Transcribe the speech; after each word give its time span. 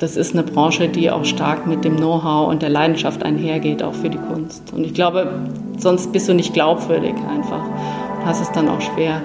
das 0.00 0.16
ist 0.16 0.32
eine 0.32 0.42
Branche, 0.42 0.88
die 0.88 1.10
auch 1.10 1.26
stark 1.26 1.66
mit 1.66 1.84
dem 1.84 1.96
Know-how 1.96 2.48
und 2.48 2.62
der 2.62 2.70
Leidenschaft 2.70 3.22
einhergeht, 3.22 3.82
auch 3.82 3.92
für 3.92 4.08
die 4.08 4.18
Kunst. 4.18 4.72
Und 4.72 4.84
ich 4.84 4.94
glaube, 4.94 5.30
sonst 5.76 6.10
bist 6.10 6.26
du 6.26 6.32
nicht 6.32 6.54
glaubwürdig 6.54 7.14
einfach 7.28 7.62
und 7.66 8.24
hast 8.24 8.40
es 8.40 8.50
dann 8.52 8.70
auch 8.70 8.80
schwer, 8.80 9.22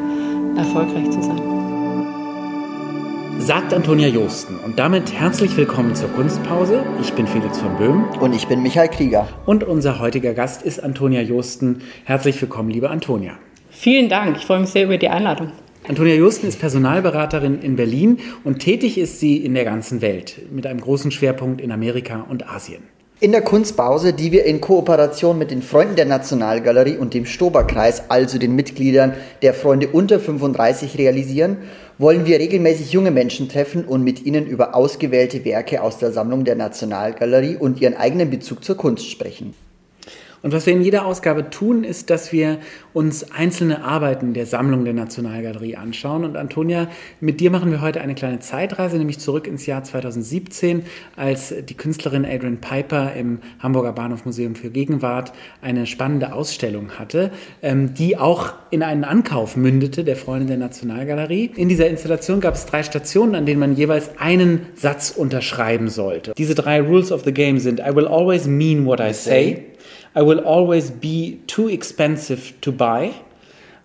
erfolgreich 0.58 1.10
zu 1.12 1.24
sein. 1.24 1.42
Sagt 3.40 3.74
Antonia 3.74 4.10
Josten. 4.10 4.58
Und 4.66 4.78
damit 4.78 5.14
herzlich 5.14 5.56
willkommen 5.56 5.96
zur 5.96 6.10
Kunstpause. 6.10 6.84
Ich 7.02 7.14
bin 7.14 7.28
Felix 7.28 7.60
von 7.60 7.78
Böhm. 7.78 8.06
Und 8.20 8.34
ich 8.36 8.48
bin 8.48 8.62
Michael 8.62 8.90
Krieger. 8.90 9.28
Und 9.46 9.64
unser 9.64 10.00
heutiger 10.00 10.34
Gast 10.34 10.62
ist 10.62 10.84
Antonia 10.84 11.22
Josten. 11.22 11.84
Herzlich 12.04 12.42
willkommen, 12.42 12.70
liebe 12.70 12.90
Antonia. 12.90 13.34
Vielen 13.70 14.10
Dank. 14.10 14.38
Ich 14.38 14.46
freue 14.46 14.60
mich 14.60 14.70
sehr 14.70 14.86
über 14.86 14.98
die 14.98 15.10
Einladung. 15.10 15.52
Antonia 15.88 16.16
Justen 16.16 16.48
ist 16.48 16.60
Personalberaterin 16.60 17.60
in 17.62 17.76
Berlin 17.76 18.18
und 18.44 18.58
tätig 18.58 18.98
ist 18.98 19.20
sie 19.20 19.38
in 19.38 19.54
der 19.54 19.66
ganzen 19.66 20.02
Welt 20.02 20.40
mit 20.52 20.66
einem 20.66 20.82
großen 20.82 21.12
Schwerpunkt 21.12 21.62
in 21.62 21.72
Amerika 21.72 22.26
und 22.28 22.50
Asien. 22.50 22.82
In 23.20 23.32
der 23.32 23.44
Kunstpause, 23.44 24.12
die 24.12 24.32
wir 24.32 24.46
in 24.46 24.62
Kooperation 24.62 25.38
mit 25.38 25.52
den 25.52 25.62
Freunden 25.62 25.96
der 25.96 26.06
Nationalgalerie 26.06 26.98
und 26.98 27.14
dem 27.14 27.28
Stoberkreis, 27.28 28.10
also 28.10 28.40
den 28.40 28.56
Mitgliedern 28.56 29.14
der 29.44 29.54
Freunde 29.54 29.88
unter 29.90 30.20
35 30.20 30.98
realisieren, 30.98 31.58
wollen 32.00 32.26
wir 32.26 32.40
regelmäßig 32.40 32.92
junge 32.92 33.12
Menschen 33.12 33.48
treffen 33.48 33.86
und 33.86 34.04
mit 34.04 34.26
ihnen 34.26 34.48
über 34.48 34.74
ausgewählte 34.74 35.46
Werke 35.46 35.84
aus 35.84 36.00
der 36.00 36.12
Sammlung 36.12 36.46
der 36.46 36.56
Nationalgalerie 36.56 37.58
und 37.58 37.80
ihren 37.80 37.94
eigenen 37.96 38.32
Bezug 38.32 38.64
zur 38.64 38.76
Kunst 38.76 39.08
sprechen. 39.08 39.54
Und 40.42 40.54
was 40.54 40.66
wir 40.66 40.74
in 40.74 40.82
jeder 40.82 41.06
Ausgabe 41.06 41.50
tun, 41.50 41.84
ist, 41.84 42.10
dass 42.10 42.32
wir 42.32 42.60
uns 42.94 43.32
einzelne 43.32 43.84
Arbeiten 43.84 44.34
der 44.34 44.46
Sammlung 44.46 44.86
der 44.86 44.94
Nationalgalerie 44.94 45.76
anschauen. 45.76 46.24
Und 46.24 46.38
Antonia, 46.38 46.88
mit 47.20 47.40
dir 47.40 47.52
machen 47.52 47.72
wir 47.72 47.82
heute 47.82 48.02
eine 48.02 48.16
kleine 48.16 48.40
Zeitreise, 48.40 48.98
nämlich 48.98 49.20
zurück 49.20 49.48
ins 49.48 49.66
Jahr 49.66 49.84
2017, 49.84 50.84
als 51.16 51.54
die 51.68 51.74
Künstlerin 51.74 52.26
Adrian 52.26 52.58
Piper 52.58 53.14
im 53.14 53.40
Hamburger 53.60 53.94
Bahnhofmuseum 53.94 54.56
für 54.56 54.70
Gegenwart 54.70 55.34
eine 55.62 55.86
spannende 55.86 56.34
Ausstellung 56.34 56.92
hatte, 57.00 57.32
ähm, 57.62 57.94
die 57.94 58.18
auch 58.18 58.54
in 58.72 58.84
einen 58.84 59.04
Ankauf 59.04 59.58
mündete 59.58 60.04
der 60.04 60.16
Freunde 60.16 60.48
der 60.48 60.58
Nationalgalerie. 60.58 61.52
In 61.56 61.70
dieser 61.70 61.88
Installation 61.88 62.40
gab 62.40 62.56
es 62.56 62.66
drei 62.66 62.84
Stationen, 62.84 63.36
an 63.36 63.46
denen 63.46 63.60
man 63.60 63.76
jeweils 63.76 64.12
einen 64.20 64.68
Satz 64.76 65.12
unterschreiben 65.12 65.90
sollte. 65.90 66.34
Diese 66.38 66.56
drei 66.56 66.82
Rules 66.82 67.12
of 67.12 67.24
the 67.24 67.34
Game 67.34 67.60
sind 67.60 67.80
I 67.80 67.96
will 67.96 68.08
always 68.08 68.48
mean 68.48 68.86
what 68.86 69.00
I 69.00 69.14
say. 69.14 69.64
I 70.16 70.22
will 70.22 70.40
always 70.40 70.92
be 70.92 71.42
too 71.46 71.68
expensive 71.68 72.54
to 72.62 72.72
buy. 72.72 73.12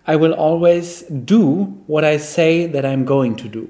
I 0.07 0.15
will 0.15 0.33
always 0.33 1.05
do 1.09 1.73
what 1.87 2.05
I 2.05 2.17
say 2.17 2.67
that 2.67 2.85
I'm 2.85 3.05
going 3.05 3.35
to 3.37 3.49
do. 3.49 3.67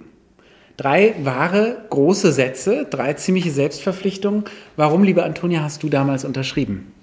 Drei 0.77 1.15
wahre, 1.23 1.85
große 1.89 2.31
Sätze, 2.31 2.85
drei 2.89 3.13
ziemliche 3.13 3.51
Selbstverpflichtungen. 3.51 4.45
Warum, 4.77 5.03
liebe 5.03 5.23
Antonia, 5.23 5.61
hast 5.61 5.83
du 5.83 5.89
damals 5.89 6.23
unterschrieben? 6.23 6.93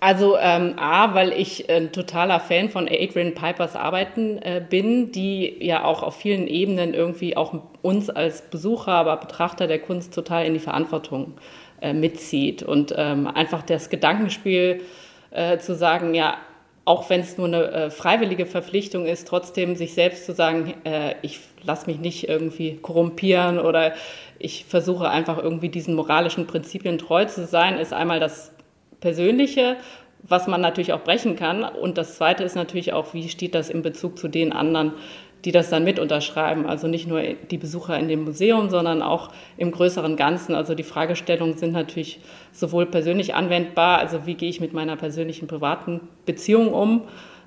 Also 0.00 0.36
ähm, 0.38 0.74
A, 0.76 1.14
weil 1.14 1.32
ich 1.32 1.68
ein 1.68 1.90
totaler 1.90 2.38
Fan 2.38 2.68
von 2.68 2.88
Adrian 2.88 3.34
Pipers 3.34 3.74
Arbeiten 3.74 4.38
äh, 4.38 4.62
bin, 4.66 5.10
die 5.10 5.56
ja 5.60 5.82
auch 5.82 6.04
auf 6.04 6.14
vielen 6.14 6.46
Ebenen 6.46 6.94
irgendwie 6.94 7.36
auch 7.36 7.54
uns 7.82 8.08
als 8.08 8.42
Besucher, 8.42 8.92
aber 8.92 9.16
Betrachter 9.16 9.66
der 9.66 9.80
Kunst 9.80 10.14
total 10.14 10.46
in 10.46 10.54
die 10.54 10.60
Verantwortung 10.60 11.34
äh, 11.80 11.92
mitzieht. 11.92 12.62
Und 12.62 12.94
ähm, 12.96 13.26
einfach 13.26 13.62
das 13.62 13.90
Gedankenspiel 13.90 14.82
äh, 15.30 15.58
zu 15.58 15.74
sagen, 15.74 16.14
ja, 16.14 16.38
auch 16.84 17.10
wenn 17.10 17.20
es 17.20 17.36
nur 17.36 17.48
eine 17.48 17.70
äh, 17.70 17.90
freiwillige 17.90 18.46
Verpflichtung 18.46 19.04
ist, 19.04 19.28
trotzdem 19.28 19.76
sich 19.76 19.92
selbst 19.92 20.24
zu 20.24 20.32
sagen, 20.32 20.72
äh, 20.84 21.16
ich 21.20 21.38
lasse 21.62 21.86
mich 21.86 21.98
nicht 21.98 22.28
irgendwie 22.30 22.76
korrumpieren 22.76 23.58
oder 23.58 23.92
ich 24.38 24.64
versuche 24.64 25.10
einfach 25.10 25.36
irgendwie 25.36 25.68
diesen 25.68 25.94
moralischen 25.94 26.46
Prinzipien 26.46 26.96
treu 26.96 27.26
zu 27.26 27.46
sein, 27.46 27.76
ist 27.76 27.92
einmal 27.92 28.20
das 28.20 28.52
Persönliche, 29.00 29.76
was 30.22 30.46
man 30.46 30.62
natürlich 30.62 30.94
auch 30.94 31.04
brechen 31.04 31.36
kann. 31.36 31.62
Und 31.62 31.98
das 31.98 32.16
Zweite 32.16 32.42
ist 32.42 32.56
natürlich 32.56 32.94
auch, 32.94 33.12
wie 33.12 33.28
steht 33.28 33.54
das 33.54 33.68
in 33.68 33.82
Bezug 33.82 34.18
zu 34.18 34.28
den 34.28 34.54
anderen, 34.54 34.92
die 35.44 35.52
das 35.52 35.70
dann 35.70 35.84
mit 35.84 35.98
unterschreiben. 35.98 36.66
Also 36.66 36.88
nicht 36.88 37.06
nur 37.06 37.22
die 37.22 37.58
Besucher 37.58 37.98
in 37.98 38.08
dem 38.08 38.24
Museum, 38.24 38.70
sondern 38.70 39.02
auch 39.02 39.30
im 39.56 39.70
größeren 39.70 40.16
Ganzen. 40.16 40.54
Also 40.54 40.74
die 40.74 40.82
Fragestellungen 40.82 41.56
sind 41.56 41.72
natürlich 41.72 42.20
sowohl 42.52 42.86
persönlich 42.86 43.34
anwendbar, 43.34 43.98
also 43.98 44.26
wie 44.26 44.34
gehe 44.34 44.50
ich 44.50 44.60
mit 44.60 44.72
meiner 44.72 44.96
persönlichen 44.96 45.46
privaten 45.46 46.00
Beziehung 46.26 46.72
um? 46.72 47.02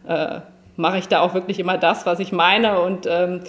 Äh, 0.07 0.39
mache 0.77 0.97
ich 0.97 1.07
da 1.07 1.19
auch 1.19 1.33
wirklich 1.33 1.59
immer 1.59 1.77
das, 1.77 2.05
was 2.05 2.19
ich 2.19 2.31
meine 2.31 2.79
und 2.79 3.07
ähm, 3.09 3.41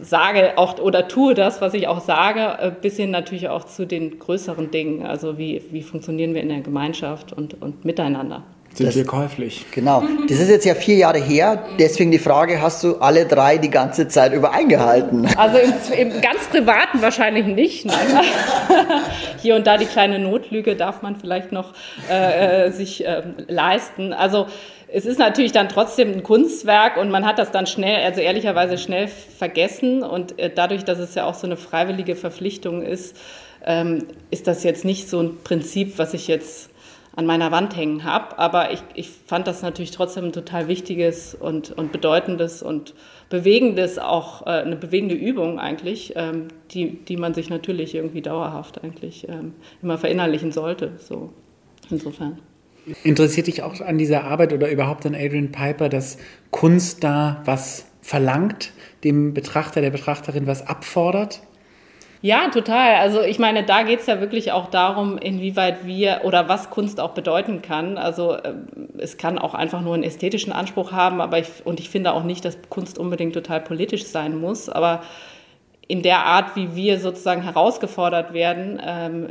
sage 0.00 0.56
auch 0.56 0.78
oder 0.78 1.08
tue 1.08 1.34
das, 1.34 1.60
was 1.60 1.74
ich 1.74 1.88
auch 1.88 2.00
sage, 2.00 2.58
äh, 2.60 2.70
bis 2.70 2.96
hin 2.96 3.10
natürlich 3.10 3.48
auch 3.48 3.64
zu 3.64 3.86
den 3.86 4.18
größeren 4.18 4.70
Dingen. 4.70 5.04
Also 5.04 5.36
wie, 5.36 5.62
wie 5.70 5.82
funktionieren 5.82 6.34
wir 6.34 6.42
in 6.42 6.48
der 6.48 6.60
Gemeinschaft 6.60 7.32
und, 7.32 7.60
und 7.60 7.84
miteinander. 7.84 8.44
Sind 8.78 8.86
das, 8.86 8.96
wir 8.96 9.04
käuflich? 9.04 9.66
Genau. 9.72 10.04
Das 10.28 10.38
ist 10.38 10.48
jetzt 10.48 10.64
ja 10.64 10.76
vier 10.76 10.94
Jahre 10.94 11.18
her. 11.18 11.64
Deswegen 11.80 12.12
die 12.12 12.20
Frage, 12.20 12.62
hast 12.62 12.84
du 12.84 12.98
alle 12.98 13.26
drei 13.26 13.58
die 13.58 13.70
ganze 13.70 14.06
Zeit 14.06 14.32
über 14.32 14.52
eingehalten? 14.52 15.26
Also 15.36 15.58
im, 15.58 15.72
im 16.12 16.20
ganz 16.20 16.44
Privaten 16.48 17.02
wahrscheinlich 17.02 17.44
nicht. 17.46 17.86
Nein. 17.86 17.96
Hier 19.42 19.56
und 19.56 19.66
da 19.66 19.78
die 19.78 19.86
kleine 19.86 20.20
Notlüge 20.20 20.76
darf 20.76 21.02
man 21.02 21.16
vielleicht 21.16 21.50
noch 21.50 21.74
äh, 22.08 22.66
äh, 22.66 22.70
sich 22.70 23.04
äh, 23.04 23.22
leisten. 23.48 24.12
Also 24.12 24.46
es 24.86 25.06
ist 25.06 25.18
natürlich 25.18 25.50
dann 25.50 25.68
trotzdem 25.68 26.12
ein 26.12 26.22
Kunstwerk 26.22 26.98
und 26.98 27.10
man 27.10 27.26
hat 27.26 27.40
das 27.40 27.50
dann 27.50 27.66
schnell, 27.66 28.04
also 28.04 28.20
ehrlicherweise 28.20 28.78
schnell 28.78 29.08
vergessen. 29.08 30.04
Und 30.04 30.38
äh, 30.38 30.52
dadurch, 30.54 30.84
dass 30.84 31.00
es 31.00 31.16
ja 31.16 31.24
auch 31.24 31.34
so 31.34 31.48
eine 31.48 31.56
freiwillige 31.56 32.14
Verpflichtung 32.14 32.82
ist, 32.82 33.16
ähm, 33.66 34.06
ist 34.30 34.46
das 34.46 34.62
jetzt 34.62 34.84
nicht 34.84 35.08
so 35.08 35.20
ein 35.20 35.38
Prinzip, 35.42 35.98
was 35.98 36.14
ich 36.14 36.28
jetzt 36.28 36.67
an 37.18 37.26
meiner 37.26 37.50
Wand 37.50 37.76
hängen 37.76 38.04
habe. 38.04 38.38
Aber 38.38 38.70
ich, 38.70 38.80
ich 38.94 39.10
fand 39.10 39.48
das 39.48 39.60
natürlich 39.60 39.90
trotzdem 39.90 40.26
ein 40.26 40.32
total 40.32 40.68
wichtiges 40.68 41.34
und, 41.34 41.72
und 41.72 41.90
bedeutendes 41.90 42.62
und 42.62 42.94
bewegendes, 43.28 43.98
auch 43.98 44.46
äh, 44.46 44.50
eine 44.50 44.76
bewegende 44.76 45.16
Übung 45.16 45.58
eigentlich, 45.58 46.12
ähm, 46.14 46.46
die, 46.70 47.04
die 47.04 47.16
man 47.16 47.34
sich 47.34 47.50
natürlich 47.50 47.96
irgendwie 47.96 48.22
dauerhaft 48.22 48.84
eigentlich 48.84 49.28
ähm, 49.28 49.54
immer 49.82 49.98
verinnerlichen 49.98 50.52
sollte. 50.52 50.92
So 50.98 51.32
insofern. 51.90 52.38
Interessiert 53.02 53.48
dich 53.48 53.64
auch 53.64 53.80
an 53.80 53.98
dieser 53.98 54.22
Arbeit 54.22 54.52
oder 54.52 54.70
überhaupt 54.70 55.04
an 55.04 55.16
Adrian 55.16 55.50
Piper, 55.50 55.88
dass 55.88 56.18
Kunst 56.52 57.02
da 57.02 57.42
was 57.44 57.86
verlangt, 58.00 58.72
dem 59.02 59.34
Betrachter, 59.34 59.80
der 59.80 59.90
Betrachterin 59.90 60.46
was 60.46 60.64
abfordert? 60.64 61.40
Ja, 62.20 62.48
total. 62.48 62.96
Also 62.96 63.22
ich 63.22 63.38
meine, 63.38 63.62
da 63.62 63.82
geht 63.84 64.00
es 64.00 64.06
ja 64.06 64.20
wirklich 64.20 64.50
auch 64.50 64.68
darum, 64.68 65.18
inwieweit 65.18 65.86
wir 65.86 66.22
oder 66.24 66.48
was 66.48 66.68
Kunst 66.70 67.00
auch 67.00 67.10
bedeuten 67.10 67.62
kann. 67.62 67.96
Also 67.96 68.36
ähm, 68.42 68.66
es 68.98 69.18
kann 69.18 69.38
auch 69.38 69.54
einfach 69.54 69.82
nur 69.82 69.94
einen 69.94 70.02
ästhetischen 70.02 70.52
Anspruch 70.52 70.90
haben, 70.90 71.20
aber 71.20 71.38
ich, 71.38 71.48
und 71.64 71.78
ich 71.78 71.88
finde 71.88 72.12
auch 72.12 72.24
nicht, 72.24 72.44
dass 72.44 72.58
Kunst 72.70 72.98
unbedingt 72.98 73.34
total 73.34 73.60
politisch 73.60 74.04
sein 74.04 74.36
muss. 74.36 74.68
Aber 74.68 75.02
in 75.86 76.02
der 76.02 76.26
Art, 76.26 76.56
wie 76.56 76.74
wir 76.74 76.98
sozusagen 76.98 77.42
herausgefordert 77.42 78.32
werden, 78.32 78.80
ähm, 78.84 79.28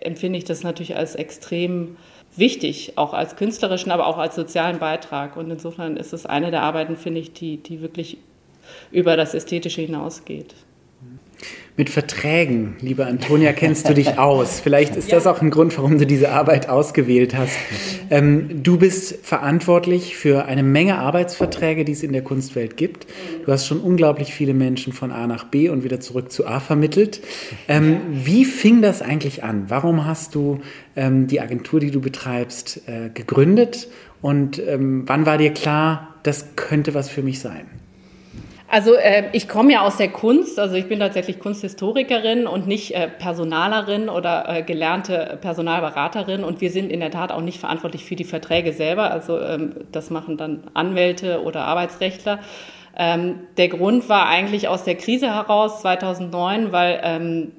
empfinde 0.00 0.38
ich 0.38 0.44
das 0.44 0.64
natürlich 0.64 0.96
als 0.96 1.14
extrem 1.14 1.96
wichtig, 2.34 2.94
auch 2.96 3.14
als 3.14 3.36
künstlerischen, 3.36 3.92
aber 3.92 4.06
auch 4.06 4.18
als 4.18 4.34
sozialen 4.34 4.80
Beitrag. 4.80 5.36
Und 5.36 5.50
insofern 5.50 5.96
ist 5.96 6.12
es 6.12 6.26
eine 6.26 6.50
der 6.50 6.62
Arbeiten, 6.62 6.96
finde 6.96 7.20
ich, 7.20 7.32
die, 7.32 7.58
die 7.58 7.80
wirklich 7.80 8.18
über 8.90 9.16
das 9.16 9.32
Ästhetische 9.32 9.82
hinausgeht. 9.82 10.54
Mit 11.78 11.90
Verträgen, 11.90 12.76
liebe 12.80 13.04
Antonia, 13.04 13.52
kennst 13.52 13.86
du 13.86 13.92
dich 13.92 14.18
aus. 14.18 14.60
Vielleicht 14.60 14.96
ist 14.96 15.10
ja. 15.10 15.16
das 15.16 15.26
auch 15.26 15.42
ein 15.42 15.50
Grund, 15.50 15.76
warum 15.76 15.98
du 15.98 16.06
diese 16.06 16.30
Arbeit 16.30 16.70
ausgewählt 16.70 17.36
hast. 17.36 17.54
Ähm, 18.08 18.62
du 18.62 18.78
bist 18.78 19.18
verantwortlich 19.22 20.16
für 20.16 20.46
eine 20.46 20.62
Menge 20.62 20.98
Arbeitsverträge, 20.98 21.84
die 21.84 21.92
es 21.92 22.02
in 22.02 22.14
der 22.14 22.22
Kunstwelt 22.22 22.78
gibt. 22.78 23.06
Du 23.44 23.52
hast 23.52 23.66
schon 23.66 23.80
unglaublich 23.80 24.32
viele 24.32 24.54
Menschen 24.54 24.94
von 24.94 25.12
A 25.12 25.26
nach 25.26 25.44
B 25.44 25.68
und 25.68 25.84
wieder 25.84 26.00
zurück 26.00 26.32
zu 26.32 26.46
A 26.46 26.60
vermittelt. 26.60 27.20
Ähm, 27.68 28.00
wie 28.10 28.46
fing 28.46 28.80
das 28.80 29.02
eigentlich 29.02 29.44
an? 29.44 29.64
Warum 29.68 30.06
hast 30.06 30.34
du 30.34 30.60
ähm, 30.96 31.26
die 31.26 31.42
Agentur, 31.42 31.78
die 31.80 31.90
du 31.90 32.00
betreibst, 32.00 32.88
äh, 32.88 33.10
gegründet? 33.12 33.88
Und 34.22 34.58
ähm, 34.66 35.02
wann 35.06 35.26
war 35.26 35.36
dir 35.36 35.52
klar, 35.52 36.14
das 36.22 36.56
könnte 36.56 36.94
was 36.94 37.10
für 37.10 37.22
mich 37.22 37.40
sein? 37.40 37.66
Also 38.68 38.94
äh, 38.94 39.30
ich 39.32 39.48
komme 39.48 39.72
ja 39.72 39.82
aus 39.82 39.96
der 39.96 40.08
Kunst, 40.08 40.58
also 40.58 40.74
ich 40.74 40.88
bin 40.88 40.98
tatsächlich 40.98 41.38
Kunsthistorikerin 41.38 42.46
und 42.46 42.66
nicht 42.66 42.94
äh, 42.94 43.08
Personalerin 43.08 44.08
oder 44.08 44.48
äh, 44.48 44.62
gelernte 44.62 45.38
Personalberaterin. 45.40 46.42
Und 46.42 46.60
wir 46.60 46.70
sind 46.70 46.90
in 46.90 47.00
der 47.00 47.12
Tat 47.12 47.30
auch 47.30 47.42
nicht 47.42 47.60
verantwortlich 47.60 48.04
für 48.04 48.16
die 48.16 48.24
Verträge 48.24 48.72
selber, 48.72 49.10
also 49.10 49.40
ähm, 49.40 49.74
das 49.92 50.10
machen 50.10 50.36
dann 50.36 50.64
Anwälte 50.74 51.42
oder 51.42 51.64
Arbeitsrechtler. 51.64 52.40
Ähm, 52.98 53.40
der 53.56 53.68
Grund 53.68 54.08
war 54.08 54.26
eigentlich 54.26 54.68
aus 54.68 54.84
der 54.84 54.96
Krise 54.96 55.32
heraus 55.32 55.82
2009, 55.82 56.72
weil 56.72 57.00
ähm, 57.04 57.52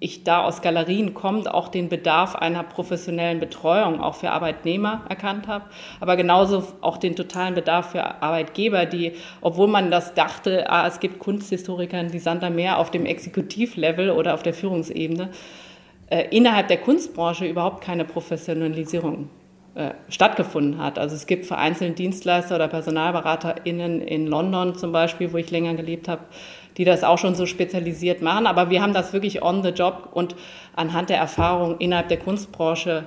ich 0.00 0.24
da 0.24 0.42
aus 0.42 0.62
Galerien 0.62 1.12
kommt, 1.12 1.48
auch 1.48 1.68
den 1.68 1.90
Bedarf 1.90 2.34
einer 2.34 2.62
professionellen 2.62 3.38
Betreuung 3.38 4.00
auch 4.00 4.14
für 4.14 4.30
Arbeitnehmer 4.30 5.02
erkannt 5.08 5.46
habe, 5.46 5.66
aber 6.00 6.16
genauso 6.16 6.64
auch 6.80 6.96
den 6.96 7.14
totalen 7.14 7.54
Bedarf 7.54 7.90
für 7.92 8.22
Arbeitgeber, 8.22 8.86
die, 8.86 9.12
obwohl 9.42 9.68
man 9.68 9.90
das 9.90 10.14
dachte, 10.14 10.70
ah, 10.70 10.86
es 10.86 11.00
gibt 11.00 11.18
Kunsthistoriker 11.18 12.00
in 12.00 12.18
Sander 12.18 12.48
mehr 12.48 12.78
auf 12.78 12.90
dem 12.90 13.04
Exekutivlevel 13.04 14.10
oder 14.10 14.32
auf 14.32 14.42
der 14.42 14.54
Führungsebene, 14.54 15.28
äh, 16.08 16.24
innerhalb 16.30 16.68
der 16.68 16.78
Kunstbranche 16.78 17.44
überhaupt 17.44 17.84
keine 17.84 18.06
Professionalisierung 18.06 19.28
äh, 19.74 19.90
stattgefunden 20.08 20.82
hat. 20.82 20.98
Also 20.98 21.14
es 21.14 21.26
gibt 21.26 21.46
vereinzelt 21.46 21.98
Dienstleister 21.98 22.56
oder 22.56 22.66
PersonalberaterInnen 22.66 24.00
in 24.02 24.26
London 24.26 24.76
zum 24.76 24.90
Beispiel, 24.90 25.32
wo 25.32 25.36
ich 25.36 25.50
länger 25.52 25.74
gelebt 25.74 26.08
habe, 26.08 26.22
die 26.76 26.84
das 26.84 27.04
auch 27.04 27.18
schon 27.18 27.36
so 27.36 27.46
spezialisiert 27.46 28.20
machen. 28.20 28.46
Aber 28.46 28.70
wir 28.70 28.82
haben 28.82 28.94
das 28.94 29.12
wirklich 29.12 29.42
on 29.42 29.62
the 29.62 29.68
job 29.68 30.08
und 30.12 30.34
anhand 30.74 31.08
der 31.08 31.18
Erfahrung 31.18 31.78
innerhalb 31.78 32.08
der 32.08 32.18
Kunstbranche 32.18 33.04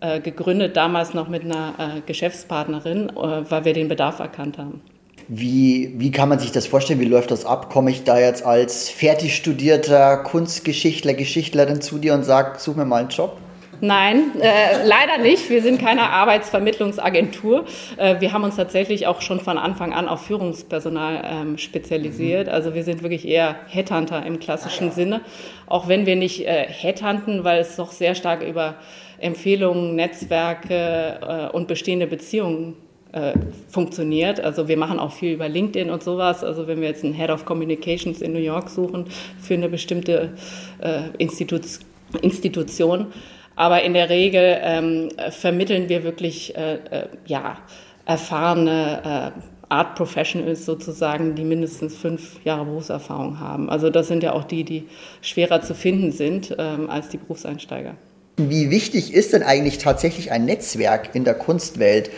äh, 0.00 0.20
gegründet, 0.20 0.76
damals 0.76 1.14
noch 1.14 1.28
mit 1.28 1.44
einer 1.44 1.74
äh, 1.78 2.00
Geschäftspartnerin, 2.04 3.10
weil 3.14 3.64
wir 3.64 3.72
den 3.72 3.88
Bedarf 3.88 4.18
erkannt 4.18 4.58
haben. 4.58 4.82
Wie, 5.28 5.94
wie 5.96 6.10
kann 6.10 6.28
man 6.28 6.40
sich 6.40 6.52
das 6.52 6.66
vorstellen? 6.66 7.00
Wie 7.00 7.06
läuft 7.06 7.30
das 7.30 7.46
ab? 7.46 7.70
Komme 7.70 7.90
ich 7.90 8.04
da 8.04 8.18
jetzt 8.18 8.44
als 8.44 8.90
fertig 8.90 9.34
studierter 9.34 10.18
Kunstgeschichtler, 10.18 11.14
Geschichtlerin 11.14 11.80
zu 11.80 11.96
dir 11.98 12.12
und 12.12 12.24
sage, 12.24 12.58
such 12.58 12.76
mir 12.76 12.84
mal 12.84 13.00
einen 13.00 13.08
Job? 13.08 13.38
Nein, 13.84 14.40
äh, 14.40 14.86
leider 14.86 15.18
nicht. 15.18 15.50
Wir 15.50 15.60
sind 15.60 15.80
keine 15.80 16.08
Arbeitsvermittlungsagentur. 16.10 17.64
Äh, 17.96 18.20
wir 18.20 18.32
haben 18.32 18.44
uns 18.44 18.54
tatsächlich 18.54 19.08
auch 19.08 19.20
schon 19.22 19.40
von 19.40 19.58
Anfang 19.58 19.92
an 19.92 20.06
auf 20.06 20.24
Führungspersonal 20.24 21.24
ähm, 21.24 21.58
spezialisiert. 21.58 22.46
Mhm. 22.46 22.52
Also 22.52 22.74
wir 22.74 22.84
sind 22.84 23.02
wirklich 23.02 23.26
eher 23.26 23.56
Headhunter 23.66 24.24
im 24.24 24.38
klassischen 24.38 24.84
ah, 24.84 24.90
ja. 24.90 24.92
Sinne. 24.92 25.20
Auch 25.66 25.88
wenn 25.88 26.06
wir 26.06 26.14
nicht 26.14 26.46
äh, 26.46 26.64
Headhunten, 26.68 27.42
weil 27.42 27.58
es 27.58 27.74
doch 27.74 27.90
sehr 27.90 28.14
stark 28.14 28.44
über 28.44 28.76
Empfehlungen, 29.18 29.96
Netzwerke 29.96 31.18
äh, 31.20 31.52
und 31.52 31.66
bestehende 31.66 32.06
Beziehungen 32.06 32.76
äh, 33.10 33.32
funktioniert. 33.68 34.38
Also 34.38 34.68
wir 34.68 34.76
machen 34.76 35.00
auch 35.00 35.10
viel 35.10 35.32
über 35.32 35.48
LinkedIn 35.48 35.90
und 35.90 36.04
sowas. 36.04 36.44
Also 36.44 36.68
wenn 36.68 36.80
wir 36.80 36.86
jetzt 36.86 37.02
einen 37.02 37.14
Head 37.14 37.30
of 37.30 37.44
Communications 37.46 38.22
in 38.22 38.32
New 38.32 38.38
York 38.38 38.70
suchen 38.70 39.06
für 39.40 39.54
eine 39.54 39.68
bestimmte 39.68 40.34
äh, 40.80 41.00
Institu 41.18 41.58
Institution, 42.20 43.06
aber 43.62 43.84
in 43.84 43.94
der 43.94 44.10
Regel 44.10 44.58
ähm, 44.60 45.10
vermitteln 45.30 45.88
wir 45.88 46.02
wirklich 46.02 46.56
äh, 46.56 46.74
äh, 46.74 47.06
ja, 47.26 47.58
erfahrene 48.04 49.32
äh, 49.36 49.40
Art 49.68 49.94
Professionals 49.94 50.64
sozusagen, 50.64 51.36
die 51.36 51.44
mindestens 51.44 51.94
fünf 51.94 52.44
Jahre 52.44 52.64
Berufserfahrung 52.64 53.38
haben. 53.38 53.70
Also 53.70 53.88
das 53.88 54.08
sind 54.08 54.24
ja 54.24 54.32
auch 54.32 54.42
die, 54.42 54.64
die 54.64 54.88
schwerer 55.20 55.62
zu 55.62 55.76
finden 55.76 56.10
sind 56.10 56.56
ähm, 56.58 56.90
als 56.90 57.10
die 57.10 57.18
Berufseinsteiger. 57.18 57.94
Wie 58.36 58.72
wichtig 58.72 59.14
ist 59.14 59.32
denn 59.32 59.44
eigentlich 59.44 59.78
tatsächlich 59.78 60.32
ein 60.32 60.44
Netzwerk 60.44 61.14
in 61.14 61.22
der 61.22 61.34
Kunstwelt? 61.34 62.10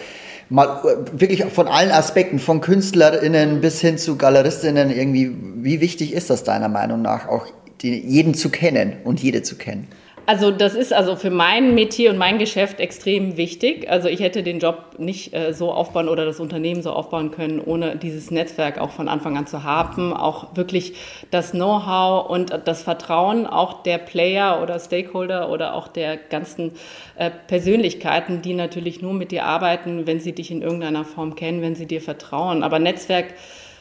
Mal 0.48 0.80
äh, 0.82 1.20
wirklich 1.20 1.44
von 1.44 1.68
allen 1.68 1.90
Aspekten, 1.90 2.38
von 2.38 2.62
KünstlerInnen 2.62 3.60
bis 3.60 3.82
hin 3.82 3.98
zu 3.98 4.16
GaleristInnen, 4.16 4.90
irgendwie, 4.90 5.30
wie 5.56 5.82
wichtig 5.82 6.14
ist 6.14 6.30
das 6.30 6.42
deiner 6.42 6.70
Meinung 6.70 7.02
nach, 7.02 7.28
auch 7.28 7.44
jeden 7.82 8.32
zu 8.32 8.48
kennen 8.48 8.94
und 9.04 9.22
jede 9.22 9.42
zu 9.42 9.56
kennen? 9.56 9.88
Also 10.26 10.50
das 10.50 10.74
ist 10.74 10.94
also 10.94 11.16
für 11.16 11.30
mein 11.30 11.74
Metier 11.74 12.10
und 12.10 12.16
mein 12.16 12.38
Geschäft 12.38 12.80
extrem 12.80 13.36
wichtig. 13.36 13.90
Also 13.90 14.08
ich 14.08 14.20
hätte 14.20 14.42
den 14.42 14.58
Job 14.58 14.98
nicht 14.98 15.34
äh, 15.34 15.52
so 15.52 15.70
aufbauen 15.70 16.08
oder 16.08 16.24
das 16.24 16.40
Unternehmen 16.40 16.82
so 16.82 16.92
aufbauen 16.92 17.30
können, 17.30 17.60
ohne 17.60 17.96
dieses 17.96 18.30
Netzwerk 18.30 18.78
auch 18.78 18.90
von 18.90 19.08
Anfang 19.08 19.36
an 19.36 19.46
zu 19.46 19.64
haben. 19.64 20.14
Auch 20.14 20.56
wirklich 20.56 20.94
das 21.30 21.50
Know-how 21.50 22.30
und 22.30 22.58
das 22.64 22.82
Vertrauen 22.82 23.46
auch 23.46 23.82
der 23.82 23.98
Player 23.98 24.62
oder 24.62 24.78
Stakeholder 24.78 25.50
oder 25.50 25.74
auch 25.74 25.88
der 25.88 26.16
ganzen 26.16 26.72
äh, 27.16 27.30
Persönlichkeiten, 27.46 28.40
die 28.40 28.54
natürlich 28.54 29.02
nur 29.02 29.12
mit 29.12 29.30
dir 29.30 29.44
arbeiten, 29.44 30.06
wenn 30.06 30.20
sie 30.20 30.32
dich 30.32 30.50
in 30.50 30.62
irgendeiner 30.62 31.04
Form 31.04 31.34
kennen, 31.34 31.60
wenn 31.60 31.74
sie 31.74 31.86
dir 31.86 32.00
vertrauen. 32.00 32.62
Aber 32.62 32.78
Netzwerk 32.78 33.34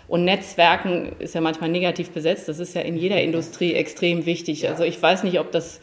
und 0.09 0.25
Netzwerken 0.25 1.13
ist 1.19 1.35
ja 1.35 1.39
manchmal 1.41 1.69
negativ 1.69 2.11
besetzt. 2.11 2.49
Das 2.49 2.59
ist 2.59 2.75
ja 2.75 2.81
in 2.81 2.97
jeder 2.97 3.21
Industrie 3.21 3.73
extrem 3.73 4.25
wichtig. 4.25 4.67
Also 4.67 4.83
ich 4.83 5.01
weiß 5.01 5.23
nicht, 5.23 5.39
ob 5.39 5.53
das 5.53 5.79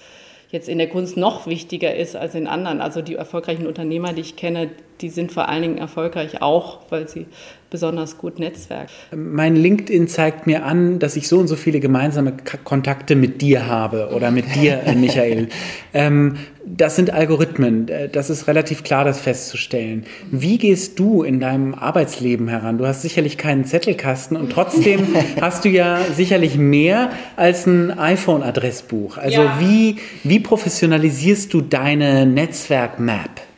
jetzt 0.50 0.68
in 0.68 0.78
der 0.78 0.88
Kunst 0.88 1.16
noch 1.16 1.46
wichtiger 1.46 1.94
ist 1.94 2.16
als 2.16 2.34
in 2.34 2.46
anderen. 2.46 2.80
Also 2.80 3.02
die 3.02 3.14
erfolgreichen 3.14 3.66
Unternehmer, 3.66 4.12
die 4.12 4.22
ich 4.22 4.36
kenne, 4.36 4.70
die 5.00 5.08
sind 5.08 5.32
vor 5.32 5.48
allen 5.48 5.62
Dingen 5.62 5.78
erfolgreich 5.78 6.42
auch, 6.42 6.80
weil 6.90 7.08
sie 7.08 7.26
besonders 7.70 8.18
gut 8.18 8.38
netzwerken. 8.38 8.90
Mein 9.14 9.54
LinkedIn 9.54 10.08
zeigt 10.08 10.46
mir 10.46 10.64
an, 10.64 10.98
dass 10.98 11.14
ich 11.16 11.28
so 11.28 11.38
und 11.38 11.46
so 11.46 11.54
viele 11.54 11.78
gemeinsame 11.78 12.32
K 12.32 12.58
Kontakte 12.58 13.14
mit 13.14 13.40
dir 13.40 13.66
habe 13.66 14.10
oder 14.14 14.30
mit 14.32 14.56
dir, 14.56 14.82
äh, 14.84 14.94
Michael. 14.96 15.48
ähm, 15.94 16.36
das 16.66 16.96
sind 16.96 17.12
Algorithmen. 17.12 17.88
Äh, 17.88 18.08
das 18.08 18.28
ist 18.28 18.48
relativ 18.48 18.82
klar, 18.82 19.04
das 19.04 19.20
festzustellen. 19.20 20.04
Wie 20.30 20.58
gehst 20.58 20.98
du 20.98 21.22
in 21.22 21.38
deinem 21.38 21.74
Arbeitsleben 21.74 22.48
heran? 22.48 22.76
Du 22.76 22.86
hast 22.86 23.02
sicherlich 23.02 23.38
keinen 23.38 23.64
Zettelkasten 23.64 24.36
und 24.36 24.50
trotzdem 24.50 25.06
hast 25.40 25.64
du 25.64 25.68
ja 25.68 26.00
sicherlich 26.14 26.56
mehr 26.58 27.10
als 27.36 27.66
ein 27.66 27.96
iPhone-Adressbuch. 27.96 29.16
Also 29.16 29.42
ja. 29.42 29.60
wie, 29.60 29.96
wie 30.24 30.40
professionalisierst 30.40 31.54
du 31.54 31.60
deine 31.60 32.26
Netzwerk-Map? 32.26 33.49